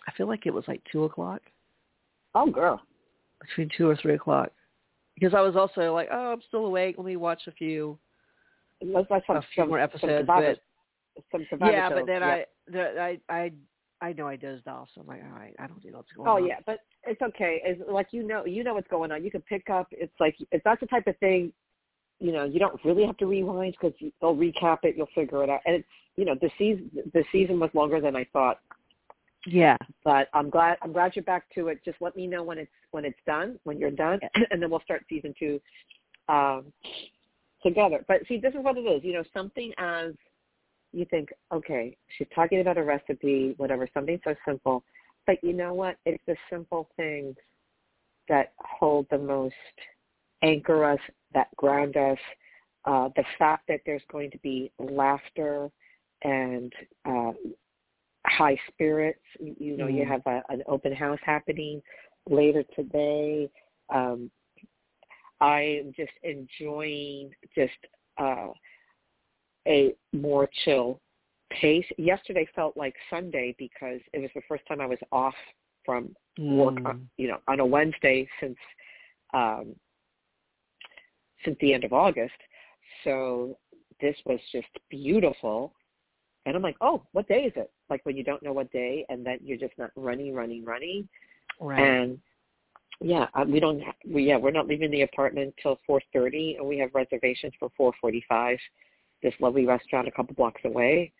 [0.07, 1.41] I feel like it was like two o'clock.
[2.34, 2.82] Oh, girl.
[3.41, 4.51] between two or three o'clock
[5.15, 6.95] because I was also like, oh, I'm still awake.
[6.97, 7.97] Let me watch a few
[8.82, 10.27] Let's watch some, a few some, more some episodes.
[10.27, 10.59] But
[11.32, 12.27] some survivor yeah, but then yeah.
[12.27, 13.51] I, the, I, I,
[14.01, 16.27] I know I dozed off, so I'm like, all right, I don't know what's going
[16.27, 16.43] Oh on.
[16.43, 17.61] Oh yeah, but it's okay.
[17.63, 19.23] It's like you know, you know what's going on.
[19.23, 19.88] You can pick up.
[19.91, 21.53] It's like it's not the type of thing.
[22.22, 24.95] You know, you don't really have to rewind because they'll recap it.
[24.95, 25.61] You'll figure it out.
[25.65, 26.91] And it's you know the season.
[27.13, 28.59] The season was longer than I thought,
[29.47, 30.78] yeah, but I'm glad.
[30.82, 31.80] I'm glad you're back to it.
[31.84, 33.59] Just let me know when it's when it's done.
[33.63, 34.19] When you're done,
[34.51, 35.59] and then we'll start season two
[36.30, 36.65] um,
[37.63, 38.05] together.
[38.07, 39.03] But see, this is what it is.
[39.03, 40.13] You know, something as
[40.93, 44.84] you think, okay, she's talking about a recipe, whatever, something so simple.
[45.26, 45.97] But you know what?
[46.05, 47.36] It's the simple things
[48.28, 49.55] that hold the most,
[50.43, 50.99] anchor us,
[51.34, 52.17] that ground us.
[52.86, 55.69] Uh, the fact that there's going to be laughter
[56.23, 56.73] and
[57.05, 57.32] uh,
[58.25, 59.21] high spirits.
[59.39, 60.07] You, you know, you Mm.
[60.07, 61.82] have a, an open house happening
[62.29, 63.49] later today.
[63.89, 64.32] Um,
[65.39, 67.77] I am just enjoying just
[68.17, 68.49] uh,
[69.67, 70.99] a more chill
[71.49, 71.86] pace.
[71.97, 75.36] Yesterday felt like Sunday because it was the first time I was off
[75.86, 76.86] from work, Mm.
[76.86, 78.57] on, you know, on a Wednesday since
[79.34, 79.75] um,
[81.43, 82.33] since the end of August.
[83.03, 83.57] So
[83.99, 85.73] this was just beautiful.
[86.45, 87.71] And I'm like, oh, what day is it?
[87.89, 91.07] Like when you don't know what day, and then you're just not running, running, running.
[91.59, 91.79] right.
[91.79, 92.19] And
[92.99, 93.81] yeah, uh, we don't.
[94.07, 98.57] We yeah, we're not leaving the apartment till 4:30, and we have reservations for 4:45.
[99.23, 101.11] This lovely restaurant a couple blocks away,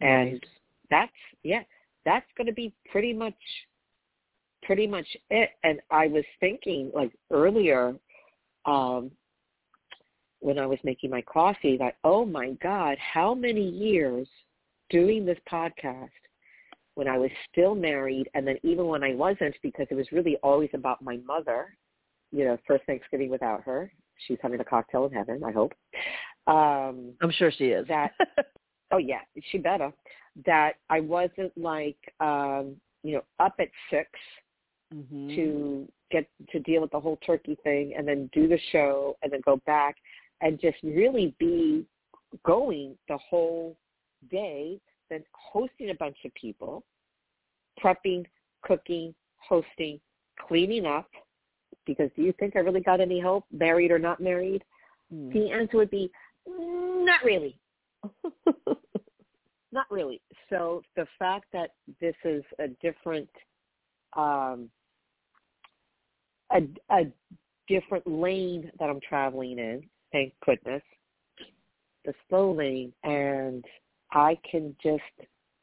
[0.00, 0.44] and
[0.90, 1.12] that's
[1.44, 1.62] yeah,
[2.04, 3.34] that's going to be pretty much
[4.64, 5.50] pretty much it.
[5.62, 7.94] And I was thinking like earlier,
[8.66, 9.10] um,
[10.40, 14.26] when I was making my coffee, that oh my God, how many years
[14.90, 16.08] doing this podcast
[16.94, 20.36] when I was still married, and then even when I wasn't, because it was really
[20.42, 21.76] always about my mother.
[22.32, 23.90] You know, first Thanksgiving without her,
[24.26, 25.42] she's having a cocktail in heaven.
[25.44, 25.72] I hope.
[26.46, 27.86] Um, I'm sure she is.
[27.88, 28.12] that-
[28.90, 29.20] oh yeah,
[29.50, 29.92] she better.
[30.46, 34.08] That I wasn't like um, you know up at six
[34.92, 39.16] hmm to get to deal with the whole turkey thing and then do the show
[39.22, 39.96] and then go back
[40.40, 41.84] and just really be
[42.44, 43.76] going the whole
[44.30, 44.80] day
[45.10, 46.84] then hosting a bunch of people,
[47.82, 48.24] prepping,
[48.62, 50.00] cooking, hosting,
[50.46, 51.10] cleaning up.
[51.84, 54.62] Because do you think I really got any help, married or not married?
[55.12, 55.32] Mm.
[55.32, 56.10] The answer would be
[56.46, 57.58] not really.
[59.72, 60.20] not really.
[60.48, 61.70] So the fact that
[62.00, 63.28] this is a different,
[64.16, 64.70] um,
[66.52, 67.06] a, a
[67.68, 69.82] different lane that I'm traveling in,
[70.12, 70.82] thank goodness,
[72.04, 73.64] the slow lane, and
[74.12, 75.02] I can just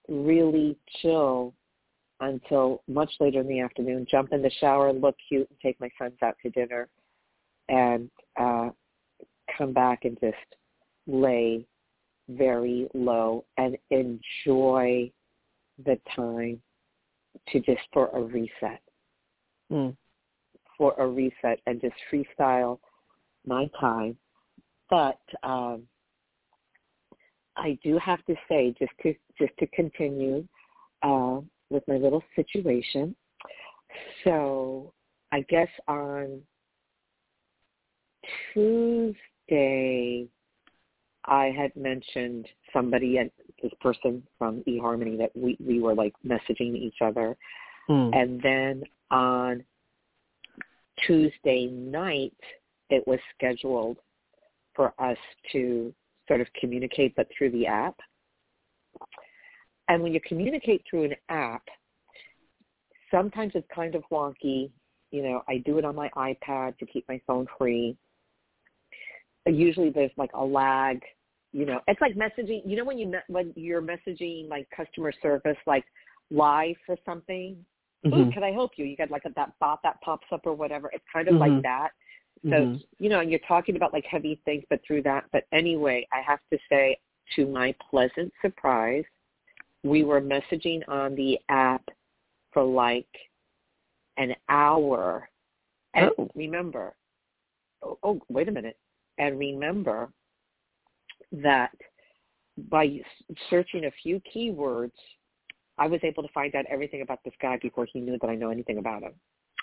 [0.08, 1.54] really chill
[2.20, 5.90] until much later in the afternoon, jump in the shower, look cute, and take my
[6.00, 6.90] sons out to dinner,
[7.70, 8.70] and uh,
[9.58, 10.36] come back and just
[11.06, 11.66] lay
[12.30, 15.10] very low and enjoy
[15.86, 16.60] the time
[17.50, 18.82] to just for a reset.
[19.72, 19.96] Mm.
[20.78, 22.80] For a reset and just freestyle
[23.46, 24.18] my time.
[24.90, 25.84] But um,
[27.58, 30.48] I do have to say, just to just to continue
[31.04, 33.16] uh, with my little situation.
[34.24, 34.94] So
[35.32, 36.42] I guess on
[38.54, 40.28] Tuesday,
[41.26, 43.32] I had mentioned somebody and
[43.62, 47.36] this person from eHarmony that we we were like messaging each other,
[47.90, 48.16] mm.
[48.16, 49.64] and then on
[51.06, 52.34] Tuesday night,
[52.90, 53.98] it was scheduled
[54.78, 55.18] for us
[55.52, 55.94] to
[56.30, 57.96] sort of communicate, but through the app.
[59.90, 61.64] And when you communicate through an app,
[63.12, 64.70] sometimes it's kind of wonky.
[65.12, 67.98] You know, I do it on my iPad to keep my phone free.
[69.46, 71.02] Usually there's like a lag.
[71.54, 72.62] You know, it's like messaging.
[72.66, 75.86] You know when you when you're messaging like customer service, like
[76.30, 77.58] live for something.
[78.06, 78.30] Mm-hmm.
[78.32, 78.86] can I help you?
[78.86, 80.90] You got like a, that bot that pops up or whatever.
[80.94, 81.54] It's kind of mm-hmm.
[81.54, 81.90] like that.
[82.44, 83.04] So, mm-hmm.
[83.04, 85.26] you know, and you're talking about like heavy things, but through that.
[85.32, 86.98] But anyway, I have to say,
[87.36, 89.04] to my pleasant surprise,
[89.84, 91.84] we were messaging on the app
[92.54, 93.08] for like
[94.18, 95.30] an hour.
[95.94, 96.30] And oh.
[96.36, 96.96] remember,
[97.84, 98.78] oh, oh, wait a minute.
[99.18, 100.10] And remember
[101.32, 101.72] that
[102.70, 103.00] by
[103.50, 104.92] searching a few keywords,
[105.78, 108.36] I was able to find out everything about this guy before he knew that I
[108.36, 109.14] know anything about him.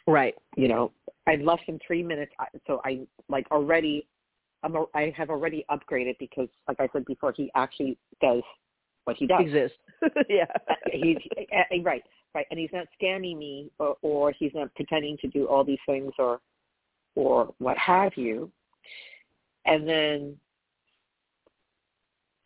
[0.06, 0.34] Right.
[0.56, 0.92] You know,
[1.26, 2.32] in less than three minutes,
[2.66, 4.06] so I like already,
[4.62, 8.42] I'm a, I have already upgraded because, like I said before, he actually does
[9.04, 9.40] what he does.
[9.40, 9.74] Exist.
[10.28, 10.44] yeah.
[10.92, 11.16] he's
[11.82, 12.02] right,
[12.34, 15.78] right, and he's not scamming me, or, or he's not pretending to do all these
[15.86, 16.40] things, or,
[17.14, 18.50] or what have you.
[19.64, 20.36] And then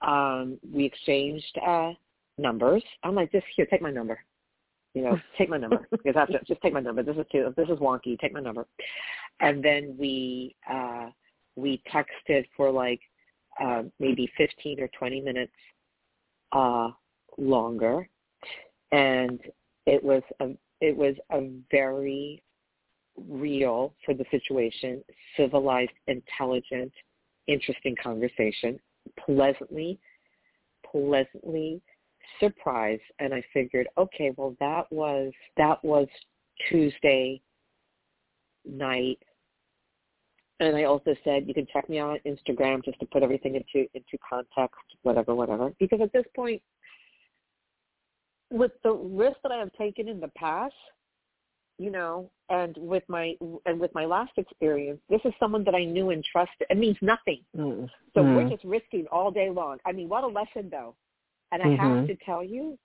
[0.03, 1.93] um, we exchanged uh,
[2.37, 2.85] numbers.
[3.03, 4.21] I'm like, just here, take my number
[4.95, 7.03] you know, take my number because I have to just take my number.
[7.03, 8.19] This is too, this is wonky.
[8.19, 8.67] Take my number,
[9.41, 11.11] and then we uh,
[11.57, 13.01] we texted for like
[13.63, 15.53] uh, maybe fifteen or twenty minutes
[16.53, 16.89] uh,
[17.37, 18.09] longer,
[18.93, 19.41] and
[19.87, 22.43] it was a it was a very
[23.27, 25.03] real for the situation,
[25.37, 26.93] civilized, intelligent,
[27.47, 28.79] interesting conversation,
[29.19, 29.99] pleasantly,
[30.91, 31.81] pleasantly
[32.41, 36.09] surprise and I figured, okay, well that was that was
[36.69, 37.41] Tuesday
[38.65, 39.19] night.
[40.61, 43.55] And I also said you can check me out on Instagram just to put everything
[43.55, 45.73] into into context, whatever, whatever.
[45.79, 46.61] Because at this point
[48.51, 50.75] with the risk that I have taken in the past,
[51.79, 53.35] you know, and with my
[53.67, 56.67] and with my last experience, this is someone that I knew and trusted.
[56.69, 57.41] It means nothing.
[57.57, 57.89] Mm.
[58.15, 58.37] So mm.
[58.37, 59.79] we're just risking all day long.
[59.87, 60.95] I mean, what a lesson though.
[61.53, 61.99] And I mm-hmm.
[61.99, 62.79] have to tell you,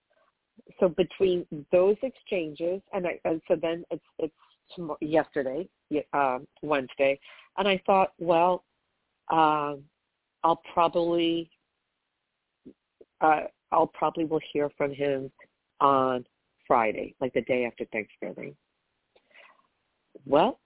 [0.80, 4.34] so between those exchanges, and, I, and so then it's it's
[4.76, 5.68] tomorrow, yesterday,
[6.14, 7.20] uh, Wednesday,
[7.58, 8.64] and I thought, well,
[9.32, 9.84] um,
[10.44, 11.50] I'll probably
[13.22, 13.42] uh,
[13.72, 15.32] I'll probably will hear from him
[15.80, 16.26] on
[16.68, 18.56] Friday, like the day after Thanksgiving.
[20.26, 20.60] Well,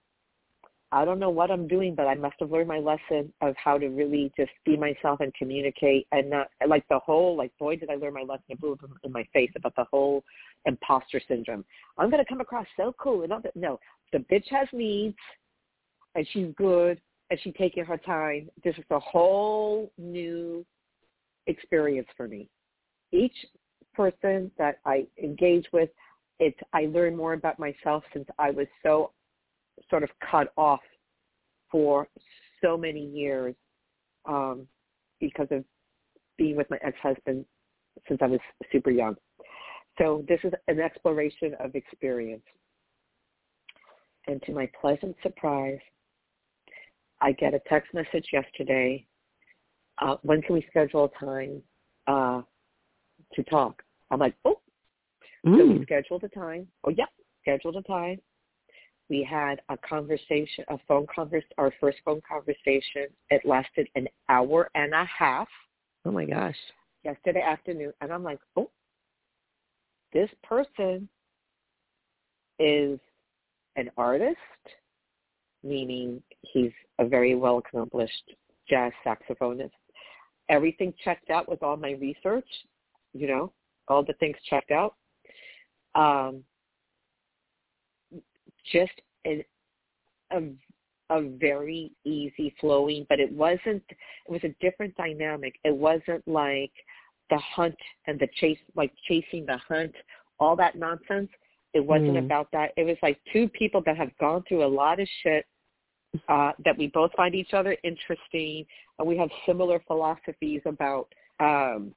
[0.91, 3.77] I don't know what I'm doing, but I must have learned my lesson of how
[3.77, 7.89] to really just be myself and communicate and not like the whole like boy did
[7.89, 8.57] I learn my lesson
[9.03, 10.23] in my face about the whole
[10.65, 11.65] imposter syndrome.
[11.97, 13.55] I'm gonna come across so cool and all that.
[13.55, 13.79] No,
[14.13, 15.17] the bitch has needs
[16.15, 18.49] and she's good and she's taking her time.
[18.63, 20.65] This is a whole new
[21.47, 22.47] experience for me.
[23.11, 23.35] Each
[23.93, 25.89] person that I engage with,
[26.39, 29.11] it's I learn more about myself since I was so
[29.89, 30.82] sort of cut off
[31.71, 32.07] for
[32.63, 33.55] so many years
[34.25, 34.67] um,
[35.19, 35.63] because of
[36.38, 37.45] being with my ex-husband
[38.07, 38.39] since I was
[38.71, 39.15] super young.
[39.97, 42.43] So this is an exploration of experience.
[44.28, 45.80] And to my pleasant surprise,
[47.21, 49.05] I get a text message yesterday.
[49.99, 51.61] Uh, when can we schedule a time?
[52.05, 52.41] Uh,
[53.34, 53.82] to talk.
[54.11, 54.59] I'm like, oh.
[55.45, 55.57] Mm.
[55.57, 56.67] So we scheduled a time.
[56.84, 57.09] Oh, yep,
[57.41, 58.19] scheduled a time.
[59.09, 63.07] We had a conversation, a phone convers, our first phone conversation.
[63.29, 65.47] It lasted an hour and a half.
[66.05, 66.57] Oh my gosh.
[67.03, 68.69] Yesterday afternoon, and I'm like, oh,
[70.11, 71.07] this person
[72.59, 72.99] is
[73.77, 74.37] an artist,
[75.63, 78.33] meaning he's a very well accomplished
[78.69, 79.71] jazz saxophonist.
[80.49, 82.47] Everything checked out with all my research,
[83.13, 83.53] you know,
[83.87, 84.95] all the things checked out.
[85.95, 86.43] Um,
[88.72, 88.91] just
[89.26, 89.45] a,
[90.32, 90.41] a
[91.09, 93.84] a very easy flowing, but it wasn't.
[93.89, 95.55] It was a different dynamic.
[95.63, 96.74] It wasn't like
[97.30, 99.93] the hunt and the chase, like chasing the hunt,
[100.39, 101.30] all that nonsense.
[101.74, 102.26] It wasn't Mm.
[102.26, 102.74] about that.
[102.76, 105.45] It was like two people that have gone through a lot of shit
[106.28, 108.65] uh, that we both find each other interesting,
[108.97, 111.93] and we have similar philosophies about, um,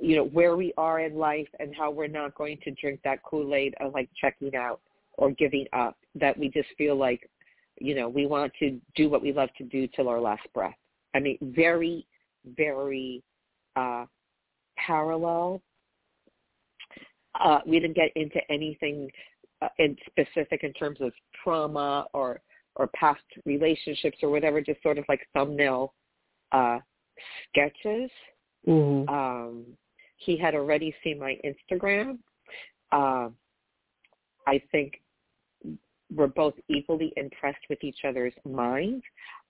[0.00, 3.22] you know, where we are in life and how we're not going to drink that
[3.22, 4.80] Kool Aid of like checking out
[5.18, 5.96] or giving up.
[6.14, 7.28] That we just feel like,
[7.78, 10.74] you know, we want to do what we love to do till our last breath.
[11.14, 12.06] I mean, very,
[12.56, 13.22] very
[13.76, 14.06] uh,
[14.76, 15.62] parallel.
[17.42, 19.10] Uh, we didn't get into anything
[19.62, 22.40] uh, in specific in terms of trauma or
[22.76, 25.92] or past relationships or whatever, just sort of like thumbnail
[26.52, 26.78] uh,
[27.48, 28.10] sketches.
[28.66, 29.08] Mm.
[29.08, 29.64] Um,
[30.16, 32.18] he had already seen my Instagram.
[32.92, 33.34] Um,
[34.46, 35.00] I think
[36.14, 39.04] we're both equally impressed with each other's minds.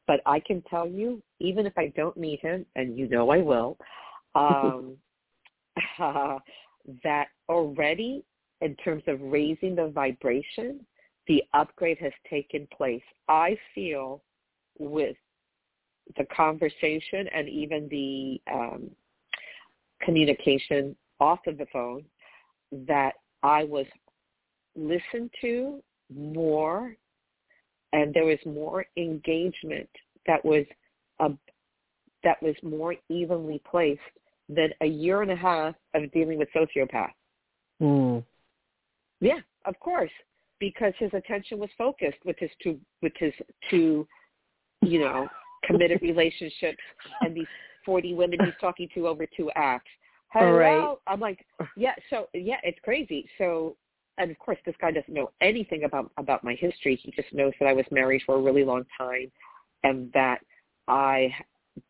[0.06, 3.38] But I can tell you, even if I don't meet him, and you know I
[3.38, 3.76] will,
[4.34, 4.96] um,
[5.98, 6.38] uh,
[7.04, 8.24] that already
[8.60, 10.80] in terms of raising the vibration,
[11.28, 13.02] the upgrade has taken place.
[13.28, 14.22] I feel
[14.78, 15.16] with
[16.16, 18.90] the conversation and even the um,
[20.00, 22.04] communication off of the phone
[22.72, 23.12] that
[23.42, 23.86] I was
[24.76, 25.82] listened to
[26.14, 26.96] more
[27.92, 29.88] and there was more engagement
[30.26, 30.64] that was
[31.20, 31.30] a,
[32.24, 34.00] that was more evenly placed
[34.48, 37.12] than a year and a half of dealing with sociopaths.
[37.80, 38.24] Mm.
[39.20, 40.10] Yeah, of course,
[40.58, 43.32] because his attention was focused with his two with his
[43.70, 44.06] two,
[44.82, 45.28] you know,
[45.64, 46.82] committed relationships
[47.20, 47.46] and these
[47.84, 49.90] forty women he's talking to over two acts.
[50.32, 50.96] Hello, right.
[51.06, 51.44] I'm like,
[51.76, 51.94] yeah.
[52.08, 53.28] So yeah, it's crazy.
[53.38, 53.76] So,
[54.18, 56.96] and of course, this guy doesn't know anything about about my history.
[57.02, 59.30] He just knows that I was married for a really long time,
[59.84, 60.40] and that
[60.88, 61.34] I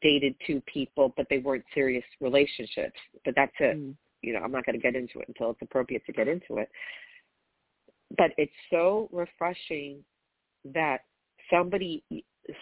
[0.01, 2.99] dated two people, but they weren't serious relationships.
[3.25, 3.97] But that's it Mm.
[4.23, 6.59] you know, I'm not going to get into it until it's appropriate to get into
[6.59, 6.71] it.
[8.17, 10.05] But it's so refreshing
[10.65, 11.01] that
[11.51, 12.05] somebody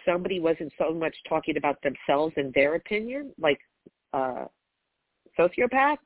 [0.05, 3.59] somebody wasn't so much talking about themselves and their opinion, like
[4.13, 4.45] uh
[5.37, 5.97] sociopath,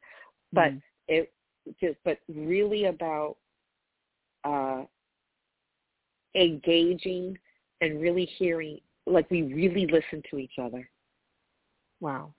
[0.51, 0.81] but Mm.
[1.07, 1.33] it
[1.79, 3.37] just but really about
[4.45, 4.83] uh
[6.35, 7.37] engaging
[7.81, 10.89] and really hearing like we really listen to each other.
[12.01, 12.33] Wow.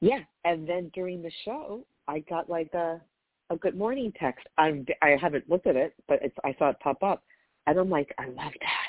[0.00, 3.00] Yeah, and then during the show, I got like a
[3.50, 4.46] a good morning text.
[4.58, 7.22] I'm I haven't looked at it, but it's I saw it pop up,
[7.66, 8.88] and I'm like, I love that,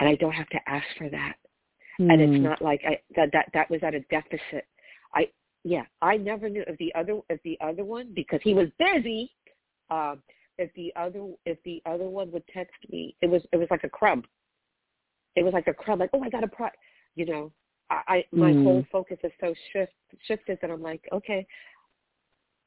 [0.00, 1.36] and I don't have to ask for that,
[1.98, 2.34] and Mm.
[2.34, 4.66] it's not like I that that that was at a deficit.
[5.14, 5.30] I
[5.64, 9.30] yeah, I never knew if the other if the other one because he was busy.
[9.90, 10.22] Um,
[10.58, 13.84] if the other if the other one would text me, it was it was like
[13.84, 14.24] a crumb.
[15.34, 16.68] It was like a crumb, like oh I got a pro,
[17.14, 17.52] you know.
[17.90, 18.64] I, I my Mm.
[18.64, 19.92] whole focus is so shift
[20.26, 21.46] shifted that I'm like okay.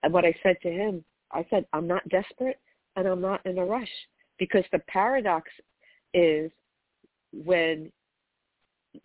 [0.04, 2.60] And what I said to him, I said I'm not desperate
[2.96, 3.90] and I'm not in a rush
[4.38, 5.50] because the paradox
[6.14, 6.52] is
[7.34, 7.92] when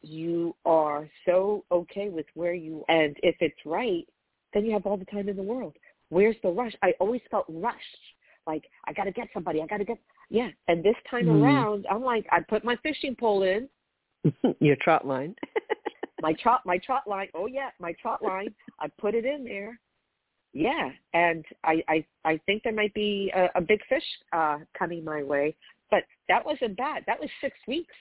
[0.02, 4.06] you are so okay with where you and if it's right,
[4.52, 5.76] then you have all the time in the world.
[6.10, 6.74] Where's the rush?
[6.82, 7.78] I always felt rushed.
[8.46, 9.62] Like I got to get somebody.
[9.62, 9.98] I got to get
[10.30, 10.48] yeah.
[10.68, 11.42] And this time Mm.
[11.42, 13.68] around, I'm like I put my fishing pole in
[14.60, 15.34] Your trot line.
[16.22, 17.28] my trot my trot line.
[17.34, 18.54] Oh yeah, my trot line.
[18.80, 19.78] I put it in there.
[20.52, 25.04] Yeah, and I I I think there might be a, a big fish uh coming
[25.04, 25.54] my way,
[25.90, 27.02] but that wasn't bad.
[27.06, 27.94] That was six weeks.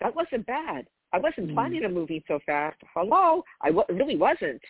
[0.00, 0.86] That wasn't bad.
[1.12, 1.54] I wasn't Mm.
[1.54, 2.76] planning on moving so fast.
[2.94, 4.60] Hello, I w- really wasn't.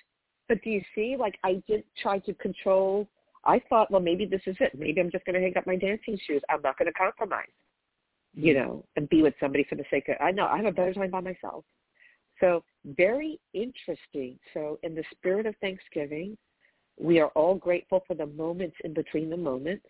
[0.48, 1.16] But do you see?
[1.18, 3.08] Like I did try to control.
[3.46, 4.72] I thought, well, maybe this is it.
[4.76, 6.42] Maybe I'm just going to hang up my dancing shoes.
[6.48, 7.46] I'm not going to compromise
[8.34, 10.72] you know, and be with somebody for the sake of, I know I have a
[10.72, 11.64] better time by myself.
[12.40, 14.38] So very interesting.
[14.52, 16.36] So in the spirit of Thanksgiving,
[16.98, 19.86] we are all grateful for the moments in between the moments.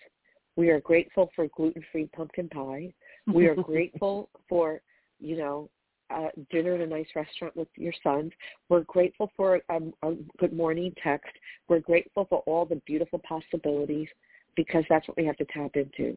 [0.57, 2.93] We are grateful for gluten-free pumpkin pie.
[3.33, 4.83] We are grateful for,
[5.21, 5.71] you know,
[6.15, 8.33] uh, dinner in a nice restaurant with your sons.
[8.69, 11.33] We're grateful for a, a good morning text.
[11.69, 14.09] We're grateful for all the beautiful possibilities
[14.57, 16.17] because that's what we have to tap into.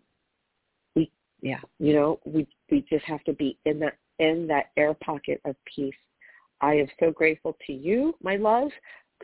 [0.96, 4.94] We, yeah, you know, we we just have to be in that in that air
[4.94, 5.94] pocket of peace.
[6.62, 8.70] I am so grateful to you, my love.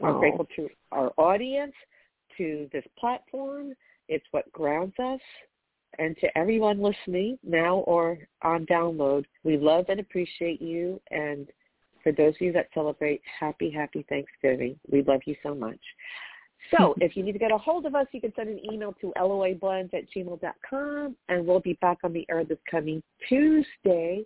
[0.04, 1.74] I'm grateful to our audience,
[2.38, 3.74] to this platform.
[4.10, 5.20] It's what grounds us.
[6.00, 11.00] And to everyone listening now or on download, we love and appreciate you.
[11.12, 11.48] And
[12.04, 14.80] for those of you that celebrate, happy, happy Thanksgiving.
[14.92, 15.80] We love you so much.
[16.76, 18.94] So if you need to get a hold of us, you can send an email
[19.02, 24.24] to loablends at gmail.com, and we'll be back on the air this coming Tuesday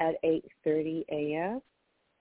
[0.00, 1.60] at 8.30 a.m.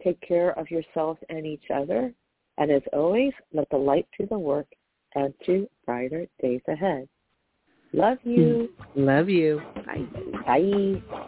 [0.03, 2.13] Take care of yourself and each other.
[2.57, 4.67] And as always, let the light do the work
[5.15, 7.07] and to brighter days ahead.
[7.93, 8.69] Love you.
[8.95, 9.61] Love you.
[9.85, 10.05] Bye.
[10.45, 11.27] Bye.